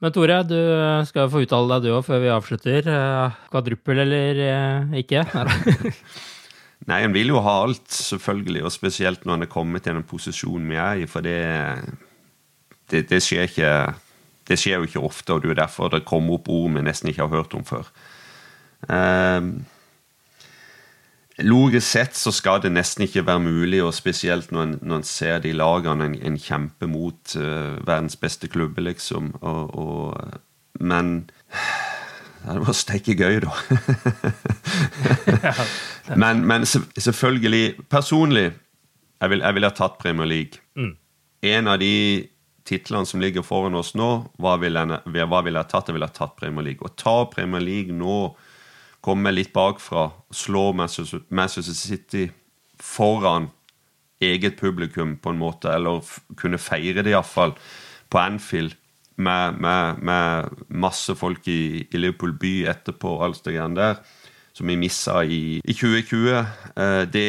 [0.00, 0.56] Men Tore, du
[1.08, 2.86] skal få uttale deg du òg før vi avslutter.
[2.88, 5.24] Eh, kvadruppel eller eh, ikke?
[6.88, 8.62] Nei, en vil jo ha alt, selvfølgelig.
[8.64, 11.08] Og spesielt når en er kommet til den posisjonen vi er i.
[11.10, 11.40] For det,
[12.90, 13.74] det, det, skjer ikke
[14.48, 17.12] Det skjer jo ikke ofte, og det er derfor det kommer opp ord vi nesten
[17.12, 17.92] ikke har hørt om før.
[18.88, 19.60] Um,
[21.40, 25.06] Logisk sett så skal det nesten ikke være mulig, og spesielt når en, når en
[25.08, 29.30] ser de lagene en, en kjemper mot uh, verdens beste klubber, liksom.
[29.40, 30.40] Og, og,
[30.80, 31.30] men
[32.44, 33.52] ja, det var steike gøy, da.
[36.22, 38.50] men, men, selvfølgelig Personlig
[39.20, 40.62] jeg ville vil ha tatt Premier League.
[40.80, 40.94] Mm.
[41.44, 42.26] En av de
[42.64, 44.08] titlene som ligger foran oss nå,
[44.40, 45.90] hva ville jeg, hva vil jeg tatt?
[45.90, 46.80] Jeg ville ha tatt Premier League.
[46.80, 48.32] Å ta Premier League nå
[49.04, 52.26] komme litt bakfra, slå Manchester City
[52.80, 53.50] foran
[54.20, 56.04] eget publikum, på en måte, eller
[56.40, 57.54] kunne feire det iallfall
[58.12, 58.76] på Anfield
[59.20, 64.00] med, med, med, masse folk i, i, Liverpool by etterpå, alt det greiene der,
[64.56, 66.30] som vi missa i, i 2020,
[66.74, 67.28] eh, det,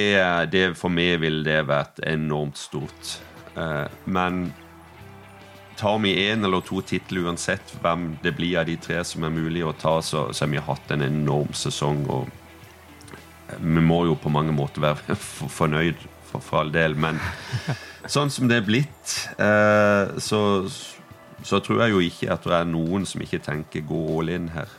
[0.51, 3.17] det, For meg ville det vært enormt stort.
[3.55, 4.47] Eh, men
[5.81, 9.33] tar vi én eller to titler uansett hvem det blir av de tre som er
[9.33, 12.03] mulig å ta, så, så har vi hatt en enorm sesong.
[12.09, 12.29] og
[13.49, 15.19] eh, Vi må jo på mange måter være
[15.59, 17.19] fornøyd, for, for all del, men
[18.15, 20.41] sånn som det er blitt, eh, så
[21.47, 24.49] så tror jeg jo ikke at det er noen som ikke tenker gå all in
[24.53, 24.69] her.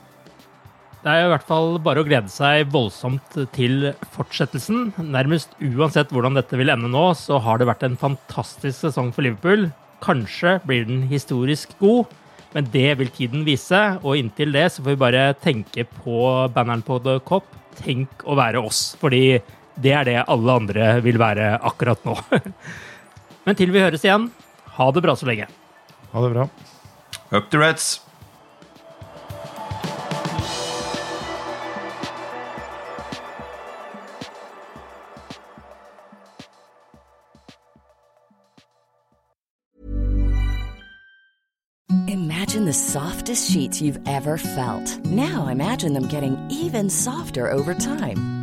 [1.03, 4.93] Det er i hvert fall bare å glede seg voldsomt til fortsettelsen.
[5.03, 9.27] Nærmest uansett hvordan dette vil ende nå, så har det vært en fantastisk sesong for
[9.27, 9.67] Liverpool.
[10.03, 12.13] Kanskje blir den historisk god,
[12.55, 13.81] men det vil tiden vise.
[14.07, 16.21] Og inntil det så får vi bare tenke på
[16.55, 17.51] banneren på The Cop.
[17.83, 19.41] Tenk å være oss, fordi
[19.83, 22.15] det er det alle andre vil være akkurat nå.
[23.49, 24.29] Men til vi høres igjen,
[24.77, 25.51] ha det bra så lenge.
[26.13, 26.43] Ha det bra.
[26.43, 26.51] Up
[27.31, 28.01] Up the Reds.
[42.09, 44.99] Imagine the softest sheets you've ever felt.
[45.07, 48.42] Now imagine them getting even softer over time.